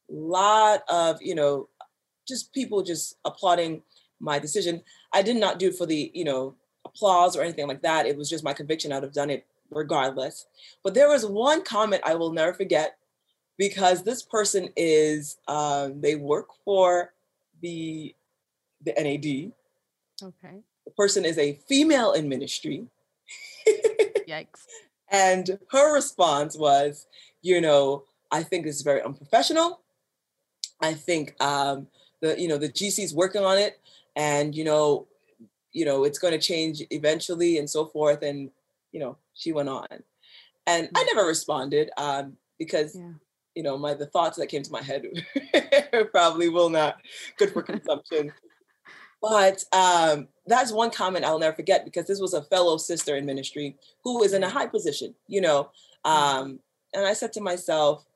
lot 0.09 0.83
of 0.89 1.21
you 1.21 1.35
know, 1.35 1.69
just 2.29 2.53
people 2.53 2.83
just 2.83 3.17
applauding 3.25 3.83
my 4.21 4.39
decision. 4.39 4.83
I 5.13 5.23
did 5.23 5.37
not 5.37 5.59
do 5.59 5.69
it 5.69 5.77
for 5.77 5.85
the 5.85 6.13
you 6.15 6.25
know 6.25 6.55
applause 6.85 7.37
or 7.37 7.43
anything 7.43 7.67
like 7.67 7.83
that. 7.83 8.07
It 8.07 8.17
was 8.17 8.31
just 8.31 8.45
my 8.45 8.53
conviction. 8.53 8.93
I'd 8.93 9.03
have 9.03 9.13
done 9.13 9.31
it 9.31 9.45
regardless. 9.71 10.47
But 10.85 10.95
there 10.95 11.09
was 11.09 11.27
one 11.27 11.65
comment 11.65 12.03
I 12.07 12.15
will 12.15 12.33
never 12.33 12.55
forget 12.55 12.99
because 13.59 14.05
this 14.05 14.23
person 14.23 14.69
is 14.77 15.39
um, 15.49 16.01
they 16.01 16.15
work 16.15 16.51
for 16.65 17.13
the 17.61 18.15
the 18.85 18.93
NAD. 18.93 19.53
Okay. 20.23 20.63
The 20.85 20.93
person 20.97 21.25
is 21.25 21.37
a 21.37 21.59
female 21.69 22.13
in 22.13 22.29
ministry. 22.29 22.87
Yikes. 24.29 24.65
And 25.11 25.59
her 25.71 25.95
response 25.95 26.57
was, 26.57 27.07
you 27.43 27.61
know, 27.61 28.05
I 28.31 28.43
think 28.43 28.65
this 28.65 28.77
is 28.77 28.83
very 28.83 29.03
unprofessional. 29.03 29.81
I 30.81 30.95
think 30.95 31.35
um, 31.41 31.87
the 32.21 32.39
you 32.41 32.49
know 32.49 32.59
the 32.59 32.69
GC 32.69 33.03
is 33.05 33.15
working 33.15 33.45
on 33.45 33.59
it, 33.59 33.81
and 34.15 34.55
you 34.55 34.65
know, 34.65 35.07
you 35.73 35.85
know 35.85 36.05
it's 36.05 36.19
going 36.19 36.33
to 36.33 36.39
change 36.39 36.83
eventually, 36.91 37.59
and 37.59 37.69
so 37.69 37.87
forth. 37.87 38.23
And 38.23 38.51
you 38.93 39.01
know, 39.01 39.17
she 39.35 39.53
went 39.53 39.69
on, 39.69 39.87
and 40.67 40.89
I 40.95 41.05
never 41.05 41.27
responded 41.27 41.91
um, 41.97 42.37
because 42.59 42.97
yeah. 42.97 43.13
you 43.55 43.63
know 43.63 43.79
my 43.79 43.95
the 43.95 44.07
thoughts 44.07 44.37
that 44.39 44.49
came 44.49 44.63
to 44.63 44.73
my 44.73 44.83
head 44.83 45.07
probably 46.13 46.49
will 46.49 46.71
not 46.71 46.97
good 47.39 47.53
for 47.53 47.63
consumption. 47.63 48.33
But 49.23 49.65
um, 49.73 50.29
that's 50.47 50.73
one 50.73 50.91
comment 50.91 51.25
I'll 51.25 51.39
never 51.39 51.57
forget 51.57 51.85
because 51.85 52.07
this 52.07 52.21
was 52.21 52.35
a 52.35 52.43
fellow 52.43 52.77
sister 52.77 53.17
in 53.17 53.27
ministry 53.27 53.77
who 54.05 54.23
is 54.23 54.33
in 54.33 54.45
a 54.45 54.49
high 54.49 54.67
position, 54.67 55.15
you 55.27 55.41
know. 55.41 55.71
Um, 56.05 56.61
and 56.95 57.07
I 57.07 57.15
said 57.15 57.33
to 57.35 57.41
myself, 57.41 58.07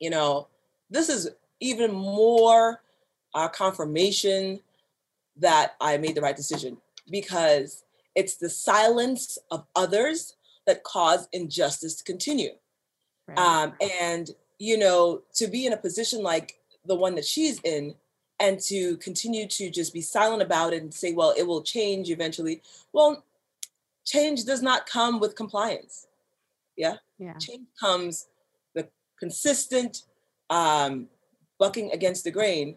you 0.00 0.10
know, 0.10 0.48
this 0.90 1.08
is 1.08 1.30
even 1.60 1.92
more 1.92 2.82
uh, 3.34 3.48
confirmation 3.48 4.60
that 5.36 5.74
I 5.80 5.96
made 5.96 6.14
the 6.14 6.20
right 6.20 6.36
decision 6.36 6.76
because 7.10 7.84
it's 8.14 8.36
the 8.36 8.48
silence 8.48 9.38
of 9.50 9.66
others 9.74 10.36
that 10.66 10.84
cause 10.84 11.28
injustice 11.32 11.96
to 11.96 12.04
continue. 12.04 12.50
Right. 13.26 13.38
Um, 13.38 13.72
and, 14.00 14.30
you 14.58 14.78
know, 14.78 15.22
to 15.34 15.46
be 15.46 15.66
in 15.66 15.72
a 15.72 15.76
position 15.76 16.22
like 16.22 16.58
the 16.84 16.94
one 16.94 17.14
that 17.16 17.24
she's 17.24 17.60
in, 17.64 17.94
and 18.48 18.60
to 18.60 18.96
continue 18.98 19.46
to 19.46 19.70
just 19.70 19.92
be 19.92 20.00
silent 20.00 20.42
about 20.42 20.72
it 20.72 20.82
and 20.82 20.92
say, 20.92 21.12
well, 21.12 21.34
it 21.36 21.46
will 21.46 21.62
change 21.62 22.10
eventually. 22.10 22.60
Well, 22.92 23.24
change 24.04 24.44
does 24.44 24.62
not 24.62 24.86
come 24.86 25.18
with 25.18 25.34
compliance. 25.34 26.06
Yeah. 26.76 26.96
Yeah. 27.18 27.34
Change 27.38 27.66
comes 27.78 28.26
the 28.74 28.88
consistent 29.18 30.02
um, 30.50 31.08
bucking 31.58 31.92
against 31.92 32.24
the 32.24 32.30
grain 32.30 32.76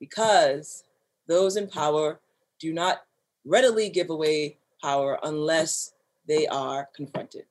because 0.00 0.84
those 1.28 1.56
in 1.56 1.68
power 1.68 2.20
do 2.58 2.72
not 2.72 3.02
readily 3.44 3.88
give 3.88 4.10
away 4.10 4.56
power 4.82 5.18
unless 5.22 5.92
they 6.26 6.46
are 6.48 6.88
confronted. 6.94 7.44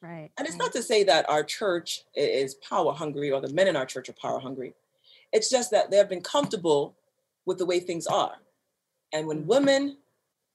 Right. 0.00 0.30
And 0.36 0.46
it's 0.46 0.56
right. 0.56 0.64
not 0.64 0.72
to 0.72 0.82
say 0.82 1.04
that 1.04 1.28
our 1.28 1.42
church 1.42 2.04
is 2.14 2.54
power 2.54 2.92
hungry 2.92 3.30
or 3.30 3.40
the 3.40 3.52
men 3.52 3.68
in 3.68 3.76
our 3.76 3.86
church 3.86 4.08
are 4.08 4.14
power 4.14 4.40
hungry. 4.40 4.74
It's 5.32 5.50
just 5.50 5.70
that 5.70 5.90
they 5.90 5.96
have 5.96 6.08
been 6.08 6.20
comfortable 6.20 6.94
with 7.46 7.58
the 7.58 7.66
way 7.66 7.80
things 7.80 8.06
are. 8.06 8.36
And 9.12 9.26
when 9.26 9.46
women 9.46 9.98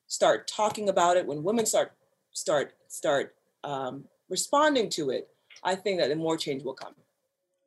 start 0.08 0.48
talking 0.48 0.90
about 0.90 1.18
it, 1.18 1.26
when 1.26 1.44
women 1.44 1.66
start 1.66 1.92
start 2.32 2.74
start 2.88 3.36
um, 3.64 4.06
responding 4.30 4.90
to 4.92 5.10
it, 5.10 5.28
I 5.64 5.76
think 5.76 6.00
that 6.00 6.10
the 6.10 6.16
more 6.16 6.38
change 6.38 6.64
will 6.64 6.74
come. 6.74 6.94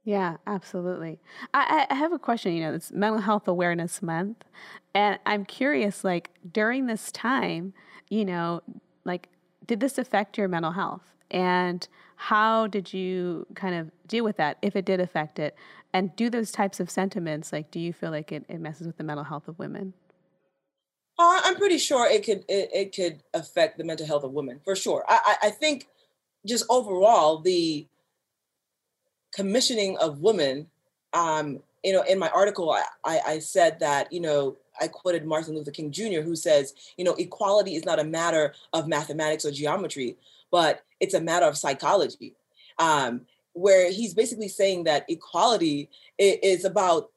Yeah, 0.05 0.39
absolutely. 0.47 1.21
I, 1.53 1.87
I 1.91 1.95
have 1.95 2.13
a 2.13 2.19
question. 2.19 2.55
You 2.55 2.63
know, 2.63 2.75
it's 2.75 2.91
Mental 2.91 3.21
Health 3.21 3.47
Awareness 3.47 4.03
Month, 4.03 4.45
and 4.95 5.19
I'm 5.27 5.45
curious. 5.45 6.05
Like 6.05 6.31
during 6.51 6.87
this 6.87 7.13
time, 7.13 7.75
you 8.09 8.25
know, 8.25 8.63
like 9.05 9.29
did 9.67 9.81
this 9.81 9.99
affect 9.99 10.39
your 10.39 10.49
mental 10.49 10.73
health, 10.73 11.15
and 11.31 11.87
how 12.17 12.67
did 12.67 12.93
you 12.93 13.47
kind 13.55 13.75
of 13.75 13.91
deal 14.07 14.25
with 14.25 14.37
that 14.37 14.59
if 14.63 14.77
it 14.77 14.85
did 14.85 15.01
affect 15.01 15.39
it? 15.39 15.57
And 15.93 16.15
do 16.17 16.31
those 16.31 16.53
types 16.53 16.79
of 16.79 16.91
sentiments, 16.91 17.53
like, 17.53 17.71
do 17.71 17.81
you 17.81 17.93
feel 17.93 18.11
like 18.11 18.31
it, 18.31 18.45
it 18.49 18.61
messes 18.61 18.87
with 18.87 18.97
the 18.97 19.05
mental 19.05 19.25
health 19.25 19.49
of 19.49 19.59
women? 19.59 19.95
Uh, 21.19 21.41
I'm 21.45 21.57
pretty 21.57 21.79
sure 21.79 22.11
it 22.11 22.25
could 22.25 22.45
it, 22.49 22.71
it, 22.73 22.95
could 22.95 23.23
affect 23.35 23.77
the 23.77 23.85
mental 23.85 24.07
health 24.07 24.25
of 24.25 24.33
women 24.33 24.61
for 24.65 24.75
sure. 24.75 25.05
I, 25.07 25.37
I, 25.43 25.51
think 25.51 25.87
just 26.47 26.65
overall 26.71 27.41
the 27.41 27.87
commissioning 29.35 29.99
of 29.99 30.21
women. 30.21 30.69
Um, 31.13 31.61
you 31.85 31.93
know, 31.93 32.03
in 32.03 32.19
my 32.19 32.31
article, 32.31 32.71
I, 32.71 32.85
I, 33.05 33.21
I 33.27 33.39
said 33.41 33.81
that 33.81 34.11
you 34.13 34.21
know 34.21 34.57
I 34.81 34.89
quoted 34.89 35.27
Martin 35.27 35.55
Luther 35.55 35.71
King 35.71 35.91
Jr., 35.91 36.21
who 36.23 36.35
says, 36.35 36.75
you 36.97 37.05
know, 37.05 37.15
equality 37.15 37.77
is 37.77 37.85
not 37.85 38.01
a 38.01 38.05
matter 38.05 38.55
of 38.73 38.89
mathematics 38.89 39.45
or 39.45 39.51
geometry, 39.51 40.17
but 40.51 40.85
it's 41.01 41.15
a 41.15 41.21
matter 41.21 41.47
of 41.47 41.57
psychology. 41.57 42.35
Um, 42.79 43.23
where 43.53 43.91
he's 43.91 44.15
basically 44.15 44.49
saying 44.49 44.85
that 44.85 45.05
equality 45.09 45.91
is 46.19 46.65
about 46.65 47.11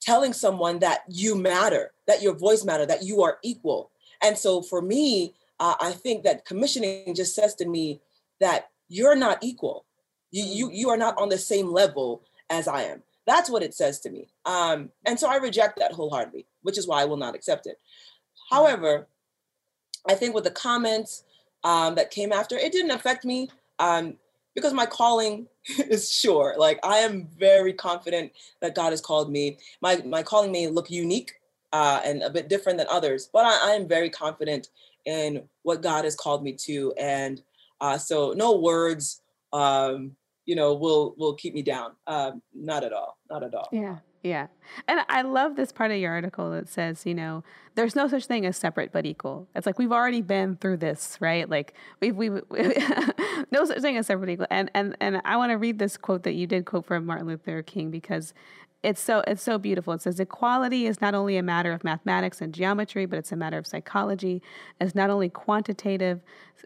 telling 0.00 0.32
someone 0.32 0.78
that 0.78 1.00
you 1.08 1.34
matter, 1.34 1.92
that 2.06 2.22
your 2.22 2.34
voice 2.34 2.64
matter, 2.64 2.86
that 2.86 3.02
you 3.02 3.22
are 3.22 3.38
equal. 3.42 3.90
And 4.22 4.38
so 4.38 4.62
for 4.62 4.80
me, 4.80 5.34
uh, 5.58 5.74
I 5.80 5.92
think 5.92 6.22
that 6.22 6.44
commissioning 6.44 7.14
just 7.14 7.34
says 7.34 7.54
to 7.56 7.66
me 7.66 8.00
that 8.40 8.70
you're 8.88 9.16
not 9.16 9.42
equal. 9.42 9.84
You, 10.30 10.44
you, 10.44 10.70
you 10.72 10.90
are 10.90 10.96
not 10.96 11.18
on 11.18 11.28
the 11.28 11.38
same 11.38 11.72
level 11.72 12.22
as 12.48 12.68
I 12.68 12.82
am. 12.82 13.02
That's 13.26 13.50
what 13.50 13.62
it 13.62 13.74
says 13.74 13.98
to 14.00 14.10
me. 14.10 14.28
Um, 14.44 14.90
and 15.04 15.18
so 15.18 15.28
I 15.28 15.36
reject 15.36 15.78
that 15.80 15.92
wholeheartedly, 15.92 16.46
which 16.62 16.78
is 16.78 16.86
why 16.86 17.02
I 17.02 17.06
will 17.06 17.16
not 17.16 17.34
accept 17.34 17.66
it. 17.66 17.80
However, 18.50 19.08
I 20.08 20.14
think 20.14 20.34
with 20.34 20.44
the 20.44 20.50
comments 20.50 21.24
um, 21.66 21.96
that 21.96 22.12
came 22.12 22.32
after, 22.32 22.56
it 22.56 22.70
didn't 22.70 22.92
affect 22.92 23.24
me. 23.24 23.50
Um, 23.80 24.16
because 24.54 24.72
my 24.72 24.86
calling 24.86 25.48
is 25.78 26.10
sure. 26.10 26.54
Like 26.56 26.80
I 26.82 26.98
am 26.98 27.28
very 27.38 27.74
confident 27.74 28.32
that 28.62 28.74
God 28.74 28.90
has 28.90 29.02
called 29.02 29.30
me. 29.30 29.58
My 29.82 30.02
my 30.06 30.22
calling 30.22 30.50
may 30.50 30.68
look 30.68 30.90
unique 30.90 31.34
uh, 31.72 32.00
and 32.04 32.22
a 32.22 32.30
bit 32.30 32.48
different 32.48 32.78
than 32.78 32.86
others, 32.88 33.28
but 33.30 33.44
I, 33.44 33.72
I, 33.72 33.74
am 33.74 33.86
very 33.86 34.08
confident 34.08 34.68
in 35.04 35.42
what 35.62 35.82
God 35.82 36.04
has 36.04 36.14
called 36.14 36.42
me 36.42 36.52
to, 36.60 36.94
and 36.98 37.42
uh, 37.80 37.98
so 37.98 38.32
no 38.32 38.56
words, 38.56 39.20
um, 39.52 40.12
you 40.46 40.56
know, 40.56 40.72
will 40.72 41.14
will 41.18 41.34
keep 41.34 41.52
me 41.52 41.62
down. 41.62 41.92
Um, 42.06 42.40
not 42.54 42.82
at 42.82 42.94
all. 42.94 43.18
Not 43.28 43.42
at 43.42 43.54
all. 43.54 43.68
Yeah. 43.72 43.98
Yeah. 44.22 44.48
And 44.88 45.00
I 45.08 45.22
love 45.22 45.56
this 45.56 45.70
part 45.70 45.90
of 45.92 45.98
your 45.98 46.12
article 46.12 46.50
that 46.50 46.68
says, 46.68 47.06
you 47.06 47.14
know, 47.14 47.44
there's 47.76 47.94
no 47.94 48.08
such 48.08 48.26
thing 48.26 48.44
as 48.44 48.56
separate 48.56 48.90
but 48.90 49.06
equal. 49.06 49.46
It's 49.54 49.66
like 49.66 49.78
we've 49.78 49.92
already 49.92 50.22
been 50.22 50.56
through 50.56 50.78
this, 50.78 51.16
right? 51.20 51.48
Like 51.48 51.74
we've 52.00 52.16
we 52.16 52.28
no 53.50 53.64
such 53.64 53.80
thing 53.80 53.96
as 53.96 54.06
separate 54.06 54.30
equal. 54.30 54.46
And 54.50 54.70
and 54.74 54.96
and 55.00 55.20
I 55.24 55.36
want 55.36 55.50
to 55.50 55.56
read 55.56 55.78
this 55.78 55.96
quote 55.96 56.24
that 56.24 56.32
you 56.32 56.46
did 56.46 56.64
quote 56.64 56.86
from 56.86 57.06
Martin 57.06 57.26
Luther 57.26 57.62
King 57.62 57.90
because 57.90 58.34
it's 58.82 59.00
so 59.00 59.22
it's 59.26 59.42
so 59.42 59.58
beautiful. 59.58 59.92
It 59.92 60.02
says 60.02 60.20
equality 60.20 60.86
is 60.86 61.00
not 61.00 61.14
only 61.14 61.36
a 61.36 61.42
matter 61.42 61.72
of 61.72 61.82
mathematics 61.84 62.40
and 62.40 62.52
geometry, 62.52 63.06
but 63.06 63.18
it's 63.18 63.32
a 63.32 63.36
matter 63.36 63.58
of 63.58 63.66
psychology. 63.66 64.42
It's 64.80 64.94
not 64.94 65.10
only 65.10 65.28
quantitative, 65.28 66.20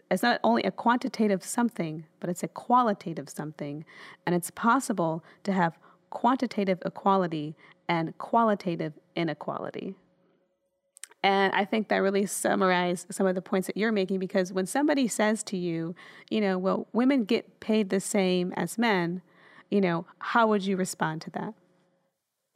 it's 0.09 0.23
not 0.23 0.39
only 0.43 0.63
a 0.63 0.71
quantitative 0.71 1.43
something, 1.43 2.05
but 2.19 2.29
it's 2.29 2.43
a 2.43 2.47
qualitative 2.47 3.29
something. 3.29 3.85
And 4.25 4.35
it's 4.35 4.51
possible 4.51 5.23
to 5.43 5.51
have 5.51 5.77
quantitative 6.11 6.77
equality 6.85 7.55
and 7.89 8.15
qualitative 8.19 8.93
inequality. 9.15 9.95
And 11.23 11.53
I 11.53 11.65
think 11.65 11.89
that 11.89 11.97
really 11.97 12.25
summarized 12.25 13.13
some 13.13 13.27
of 13.27 13.35
the 13.35 13.41
points 13.41 13.67
that 13.67 13.77
you're 13.77 13.91
making 13.91 14.19
because 14.19 14.51
when 14.51 14.65
somebody 14.65 15.07
says 15.07 15.43
to 15.43 15.57
you, 15.57 15.95
you 16.29 16.41
know, 16.41 16.57
well, 16.57 16.87
women 16.93 17.25
get 17.25 17.59
paid 17.59 17.89
the 17.89 17.99
same 17.99 18.53
as 18.53 18.77
men, 18.77 19.21
you 19.69 19.81
know, 19.81 20.05
how 20.19 20.47
would 20.47 20.65
you 20.65 20.77
respond 20.77 21.21
to 21.21 21.29
that? 21.31 21.53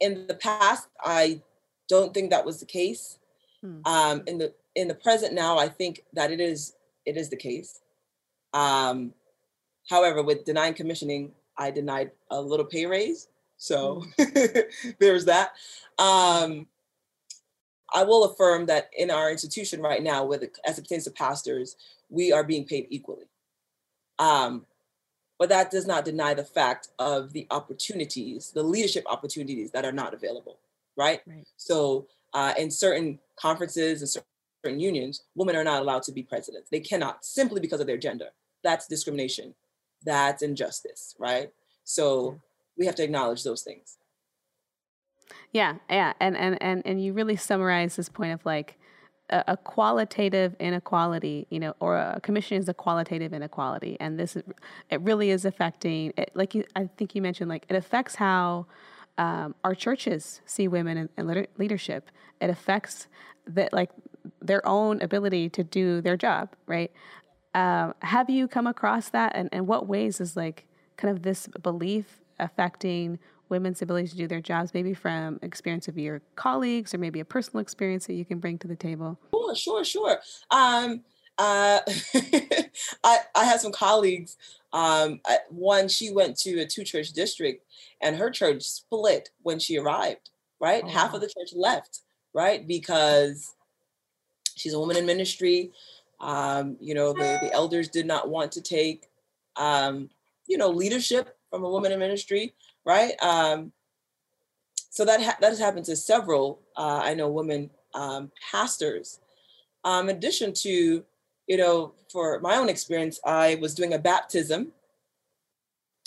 In 0.00 0.26
the 0.26 0.34
past, 0.34 0.88
I 1.04 1.42
don't 1.88 2.12
think 2.12 2.30
that 2.30 2.44
was 2.44 2.58
the 2.58 2.66
case. 2.66 3.18
Hmm. 3.62 3.80
Um, 3.84 4.22
in 4.26 4.38
the 4.38 4.52
in 4.74 4.88
the 4.88 4.94
present 4.94 5.32
now, 5.32 5.58
I 5.58 5.68
think 5.68 6.02
that 6.12 6.30
it 6.30 6.40
is 6.40 6.74
it 7.06 7.16
is 7.16 7.30
the 7.30 7.36
case. 7.36 7.80
Um, 8.52 9.14
however, 9.88 10.22
with 10.22 10.44
denying 10.44 10.74
commissioning, 10.74 11.32
I 11.56 11.70
denied 11.70 12.10
a 12.30 12.40
little 12.40 12.66
pay 12.66 12.84
raise 12.84 13.28
so 13.56 14.04
mm. 14.18 14.64
there's 14.98 15.24
that. 15.26 15.52
Um, 15.98 16.66
I 17.94 18.02
will 18.04 18.24
affirm 18.24 18.66
that 18.66 18.90
in 18.96 19.10
our 19.10 19.30
institution 19.30 19.80
right 19.80 20.02
now, 20.02 20.24
with 20.24 20.44
as 20.66 20.78
it 20.78 20.82
pertains 20.82 21.04
to 21.04 21.10
pastors, 21.10 21.76
we 22.10 22.32
are 22.32 22.44
being 22.44 22.64
paid 22.64 22.86
equally. 22.90 23.26
Um, 24.18 24.66
but 25.38 25.48
that 25.50 25.70
does 25.70 25.86
not 25.86 26.04
deny 26.04 26.34
the 26.34 26.44
fact 26.44 26.88
of 26.98 27.32
the 27.32 27.46
opportunities, 27.50 28.50
the 28.50 28.62
leadership 28.62 29.04
opportunities 29.06 29.70
that 29.72 29.84
are 29.84 29.92
not 29.92 30.14
available, 30.14 30.58
right? 30.96 31.20
right. 31.26 31.46
So 31.56 32.06
uh, 32.32 32.54
in 32.58 32.70
certain 32.70 33.18
conferences 33.36 34.00
and 34.00 34.24
certain 34.64 34.80
unions, 34.80 35.24
women 35.34 35.54
are 35.54 35.64
not 35.64 35.82
allowed 35.82 36.02
to 36.04 36.12
be 36.12 36.22
presidents. 36.22 36.70
They 36.70 36.80
cannot 36.80 37.24
simply 37.24 37.60
because 37.60 37.80
of 37.80 37.86
their 37.86 37.98
gender. 37.98 38.28
That's 38.64 38.86
discrimination. 38.86 39.54
that's 40.04 40.42
injustice, 40.42 41.14
right? 41.18 41.50
So 41.84 42.40
we 42.78 42.86
have 42.86 42.94
to 42.96 43.04
acknowledge 43.04 43.42
those 43.44 43.62
things. 43.62 43.98
Yeah, 45.52 45.76
yeah, 45.88 46.12
and 46.20 46.36
and 46.36 46.60
and 46.62 46.82
and 46.84 47.02
you 47.02 47.12
really 47.12 47.36
summarize 47.36 47.96
this 47.96 48.08
point 48.08 48.32
of 48.32 48.44
like 48.44 48.76
a, 49.30 49.44
a 49.48 49.56
qualitative 49.56 50.54
inequality, 50.60 51.46
you 51.50 51.58
know, 51.58 51.74
or 51.80 51.96
a 51.96 52.20
commission 52.20 52.58
is 52.58 52.68
a 52.68 52.74
qualitative 52.74 53.32
inequality, 53.32 53.96
and 54.00 54.18
this 54.18 54.36
is, 54.36 54.42
it 54.90 55.00
really 55.00 55.30
is 55.30 55.44
affecting. 55.44 56.12
It, 56.16 56.30
like 56.34 56.54
you, 56.54 56.64
I 56.74 56.88
think 56.96 57.14
you 57.14 57.22
mentioned, 57.22 57.48
like 57.48 57.64
it 57.68 57.76
affects 57.76 58.16
how 58.16 58.66
um, 59.18 59.54
our 59.64 59.74
churches 59.74 60.42
see 60.44 60.68
women 60.68 60.96
in, 60.96 61.08
in 61.16 61.46
leadership. 61.56 62.10
It 62.40 62.50
affects 62.50 63.08
that 63.46 63.72
like 63.72 63.90
their 64.42 64.66
own 64.66 65.00
ability 65.00 65.48
to 65.50 65.64
do 65.64 66.00
their 66.00 66.16
job, 66.16 66.50
right? 66.66 66.92
Um, 67.54 67.94
have 68.00 68.28
you 68.28 68.48
come 68.48 68.66
across 68.66 69.08
that, 69.10 69.32
and, 69.34 69.48
and 69.52 69.66
what 69.66 69.86
ways 69.86 70.20
is 70.20 70.36
like 70.36 70.66
kind 70.96 71.16
of 71.16 71.22
this 71.22 71.46
belief 71.62 72.20
affecting 72.38 73.18
women's 73.48 73.82
ability 73.82 74.08
to 74.08 74.16
do 74.16 74.26
their 74.26 74.40
jobs, 74.40 74.74
maybe 74.74 74.94
from 74.94 75.38
experience 75.42 75.88
of 75.88 75.96
your 75.96 76.20
colleagues 76.34 76.94
or 76.94 76.98
maybe 76.98 77.20
a 77.20 77.24
personal 77.24 77.60
experience 77.60 78.06
that 78.06 78.14
you 78.14 78.24
can 78.24 78.38
bring 78.38 78.58
to 78.58 78.68
the 78.68 78.76
table? 78.76 79.18
Sure, 79.32 79.54
sure, 79.54 79.84
sure. 79.84 80.18
Um, 80.50 81.02
uh, 81.38 81.80
I, 83.04 83.18
I 83.34 83.44
have 83.44 83.60
some 83.60 83.72
colleagues. 83.72 84.36
Um, 84.72 85.20
one, 85.50 85.88
she 85.88 86.10
went 86.10 86.36
to 86.38 86.60
a 86.60 86.66
two 86.66 86.84
church 86.84 87.12
district 87.12 87.64
and 88.00 88.16
her 88.16 88.30
church 88.30 88.62
split 88.62 89.30
when 89.42 89.58
she 89.58 89.78
arrived, 89.78 90.30
right? 90.60 90.82
Oh, 90.84 90.88
Half 90.88 91.12
wow. 91.12 91.16
of 91.16 91.20
the 91.22 91.28
church 91.28 91.50
left, 91.54 92.00
right? 92.34 92.66
Because 92.66 93.54
she's 94.56 94.74
a 94.74 94.78
woman 94.78 94.96
in 94.96 95.06
ministry. 95.06 95.72
Um, 96.20 96.76
you 96.80 96.94
know, 96.94 97.12
the, 97.12 97.38
the 97.42 97.52
elders 97.52 97.88
did 97.88 98.06
not 98.06 98.28
want 98.28 98.52
to 98.52 98.62
take, 98.62 99.06
um, 99.56 100.08
you 100.46 100.56
know, 100.56 100.70
leadership 100.70 101.35
from 101.50 101.64
a 101.64 101.68
woman 101.68 101.92
in 101.92 101.98
ministry 101.98 102.54
right? 102.86 103.20
Um, 103.22 103.72
so 104.88 105.04
that 105.04 105.20
ha- 105.22 105.36
that 105.40 105.50
has 105.50 105.58
happened 105.58 105.84
to 105.86 105.96
several, 105.96 106.62
uh, 106.76 107.00
I 107.02 107.12
know, 107.12 107.28
women 107.28 107.68
um, 107.92 108.30
pastors. 108.50 109.20
Um, 109.84 110.08
in 110.08 110.16
addition 110.16 110.54
to, 110.54 111.04
you 111.46 111.56
know, 111.58 111.92
for 112.10 112.40
my 112.40 112.56
own 112.56 112.70
experience, 112.70 113.20
I 113.26 113.56
was 113.60 113.74
doing 113.74 113.92
a 113.92 113.98
baptism. 113.98 114.72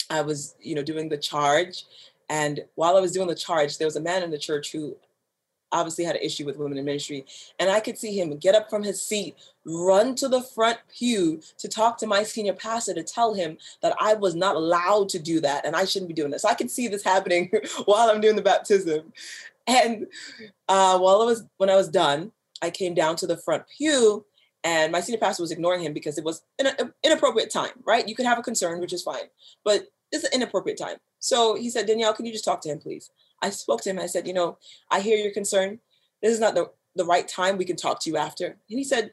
I 0.08 0.22
was, 0.22 0.56
you 0.60 0.74
know, 0.74 0.82
doing 0.82 1.08
the 1.08 1.16
charge, 1.16 1.84
and 2.28 2.64
while 2.74 2.96
I 2.96 3.00
was 3.00 3.12
doing 3.12 3.28
the 3.28 3.34
charge, 3.34 3.78
there 3.78 3.86
was 3.86 3.96
a 3.96 4.00
man 4.00 4.24
in 4.24 4.30
the 4.30 4.38
church 4.38 4.72
who 4.72 4.96
obviously 5.72 6.04
had 6.04 6.16
an 6.16 6.22
issue 6.22 6.44
with 6.44 6.56
women 6.56 6.78
in 6.78 6.84
ministry. 6.84 7.24
And 7.58 7.70
I 7.70 7.80
could 7.80 7.98
see 7.98 8.18
him 8.18 8.36
get 8.36 8.54
up 8.54 8.70
from 8.70 8.82
his 8.82 9.04
seat, 9.04 9.36
run 9.64 10.14
to 10.16 10.28
the 10.28 10.42
front 10.42 10.78
pew 10.96 11.40
to 11.58 11.68
talk 11.68 11.98
to 11.98 12.06
my 12.06 12.22
senior 12.22 12.52
pastor 12.52 12.94
to 12.94 13.02
tell 13.02 13.34
him 13.34 13.58
that 13.82 13.94
I 14.00 14.14
was 14.14 14.34
not 14.34 14.56
allowed 14.56 15.08
to 15.10 15.18
do 15.18 15.40
that 15.40 15.64
and 15.64 15.76
I 15.76 15.84
shouldn't 15.84 16.08
be 16.08 16.14
doing 16.14 16.30
this. 16.30 16.42
So 16.42 16.48
I 16.48 16.54
could 16.54 16.70
see 16.70 16.88
this 16.88 17.04
happening 17.04 17.50
while 17.84 18.10
I'm 18.10 18.20
doing 18.20 18.36
the 18.36 18.42
baptism. 18.42 19.12
And 19.66 20.06
uh, 20.68 20.98
while 20.98 21.22
I 21.22 21.24
was 21.24 21.44
when 21.58 21.70
I 21.70 21.76
was 21.76 21.88
done, 21.88 22.32
I 22.62 22.70
came 22.70 22.94
down 22.94 23.16
to 23.16 23.26
the 23.26 23.36
front 23.36 23.64
pew 23.76 24.24
and 24.64 24.92
my 24.92 25.00
senior 25.00 25.18
pastor 25.18 25.42
was 25.42 25.50
ignoring 25.50 25.82
him 25.82 25.92
because 25.92 26.18
it 26.18 26.24
was 26.24 26.42
an 26.58 26.92
inappropriate 27.02 27.50
time, 27.50 27.72
right? 27.84 28.06
You 28.06 28.14
could 28.14 28.26
have 28.26 28.38
a 28.38 28.42
concern, 28.42 28.80
which 28.80 28.92
is 28.92 29.02
fine, 29.02 29.24
but 29.64 29.88
it's 30.12 30.24
an 30.24 30.30
inappropriate 30.34 30.78
time. 30.78 30.96
So 31.20 31.54
he 31.54 31.70
said, 31.70 31.86
Danielle, 31.86 32.14
can 32.14 32.26
you 32.26 32.32
just 32.32 32.44
talk 32.44 32.60
to 32.62 32.68
him, 32.68 32.78
please? 32.78 33.10
I 33.42 33.50
spoke 33.50 33.82
to 33.82 33.90
him. 33.90 33.98
I 33.98 34.06
said, 34.06 34.26
you 34.26 34.34
know, 34.34 34.58
I 34.90 35.00
hear 35.00 35.16
your 35.16 35.32
concern. 35.32 35.78
This 36.22 36.32
is 36.32 36.40
not 36.40 36.54
the, 36.54 36.70
the 36.96 37.04
right 37.04 37.28
time. 37.28 37.56
We 37.56 37.64
can 37.64 37.76
talk 37.76 38.00
to 38.00 38.10
you 38.10 38.16
after. 38.16 38.46
And 38.46 38.56
he 38.78 38.84
said, 38.84 39.12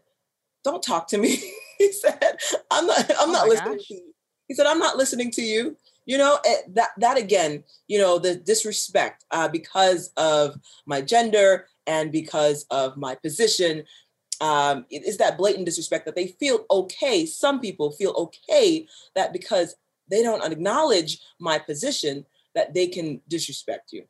don't 0.63 0.81
talk 0.81 1.07
to 1.09 1.17
me. 1.17 1.39
he 1.77 1.91
said, 1.91 2.37
I'm 2.71 2.87
not, 2.87 3.09
I'm 3.19 3.29
oh 3.29 3.31
not 3.31 3.47
listening 3.47 3.77
gosh. 3.77 3.87
to 3.87 3.93
you. 3.93 4.13
He 4.47 4.53
said, 4.53 4.65
I'm 4.65 4.79
not 4.79 4.97
listening 4.97 5.31
to 5.31 5.41
you. 5.41 5.77
You 6.05 6.17
know, 6.17 6.39
eh, 6.45 6.61
that, 6.69 6.89
that 6.97 7.17
again, 7.17 7.63
you 7.87 7.99
know, 7.99 8.17
the 8.17 8.35
disrespect 8.35 9.25
uh, 9.31 9.49
because 9.49 10.11
of 10.15 10.57
my 10.85 11.01
gender 11.01 11.67
and 11.85 12.11
because 12.11 12.65
of 12.71 12.97
my 12.97 13.15
position 13.15 13.83
um, 14.39 14.85
it 14.89 15.05
is 15.05 15.17
that 15.17 15.37
blatant 15.37 15.65
disrespect 15.65 16.05
that 16.05 16.15
they 16.15 16.27
feel 16.27 16.65
okay. 16.69 17.25
Some 17.25 17.59
people 17.59 17.91
feel 17.91 18.11
okay 18.11 18.87
that 19.15 19.33
because 19.33 19.75
they 20.09 20.23
don't 20.23 20.43
acknowledge 20.43 21.19
my 21.39 21.59
position, 21.59 22.25
that 22.55 22.73
they 22.73 22.87
can 22.87 23.21
disrespect 23.27 23.93
you. 23.93 24.03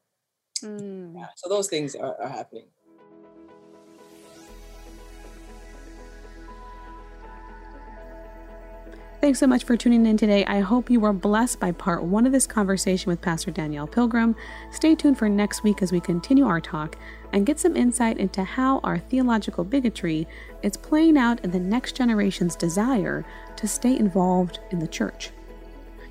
Mm. 0.63 1.15
Yeah, 1.15 1.27
so 1.35 1.49
those 1.49 1.67
things 1.67 1.95
are, 1.95 2.15
are 2.21 2.29
happening. 2.29 2.67
Thanks 9.19 9.39
so 9.39 9.47
much 9.47 9.63
for 9.63 9.75
tuning 9.75 10.05
in 10.05 10.15
today. 10.15 10.45
I 10.45 10.59
hope 10.59 10.91
you 10.91 10.99
were 10.99 11.11
blessed 11.11 11.59
by 11.59 11.71
part 11.71 12.03
one 12.03 12.27
of 12.27 12.31
this 12.31 12.45
conversation 12.45 13.09
with 13.09 13.19
Pastor 13.19 13.49
Danielle 13.49 13.87
Pilgrim. 13.87 14.35
Stay 14.71 14.93
tuned 14.93 15.17
for 15.17 15.27
next 15.27 15.63
week 15.63 15.81
as 15.81 15.91
we 15.91 15.99
continue 15.99 16.45
our 16.45 16.61
talk 16.61 16.97
and 17.33 17.45
get 17.45 17.59
some 17.59 17.75
insight 17.75 18.19
into 18.19 18.43
how 18.43 18.79
our 18.83 18.99
theological 18.99 19.63
bigotry 19.63 20.27
is 20.61 20.77
playing 20.77 21.17
out 21.17 21.43
in 21.43 21.49
the 21.49 21.59
next 21.59 21.95
generation's 21.95 22.55
desire 22.55 23.25
to 23.55 23.67
stay 23.67 23.97
involved 23.97 24.59
in 24.69 24.77
the 24.77 24.87
church. 24.87 25.31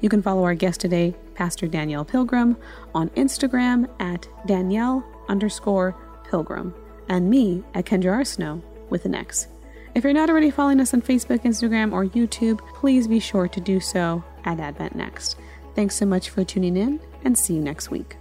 You 0.00 0.08
can 0.08 0.22
follow 0.22 0.44
our 0.44 0.54
guest 0.54 0.80
today, 0.80 1.14
Pastor 1.34 1.66
Danielle 1.66 2.04
Pilgrim, 2.04 2.56
on 2.94 3.08
Instagram 3.10 3.88
at 4.00 4.28
Danielle 4.46 5.04
underscore 5.28 5.96
Pilgrim, 6.30 6.74
and 7.08 7.30
me 7.30 7.62
at 7.74 7.86
Kendra. 7.86 8.26
Snow 8.26 8.62
with 8.90 9.04
an 9.04 9.14
X. 9.14 9.48
If 9.94 10.04
you're 10.04 10.12
not 10.12 10.28
already 10.28 10.50
following 10.50 10.80
us 10.80 10.92
on 10.92 11.00
Facebook, 11.02 11.44
Instagram, 11.44 11.92
or 11.92 12.04
YouTube, 12.04 12.58
please 12.74 13.08
be 13.08 13.18
sure 13.18 13.48
to 13.48 13.60
do 13.60 13.80
so 13.80 14.22
at 14.44 14.60
Advent 14.60 14.94
Next. 14.94 15.36
Thanks 15.74 15.94
so 15.94 16.06
much 16.06 16.30
for 16.30 16.44
tuning 16.44 16.76
in, 16.76 17.00
and 17.24 17.36
see 17.36 17.54
you 17.54 17.60
next 17.60 17.90
week. 17.90 18.16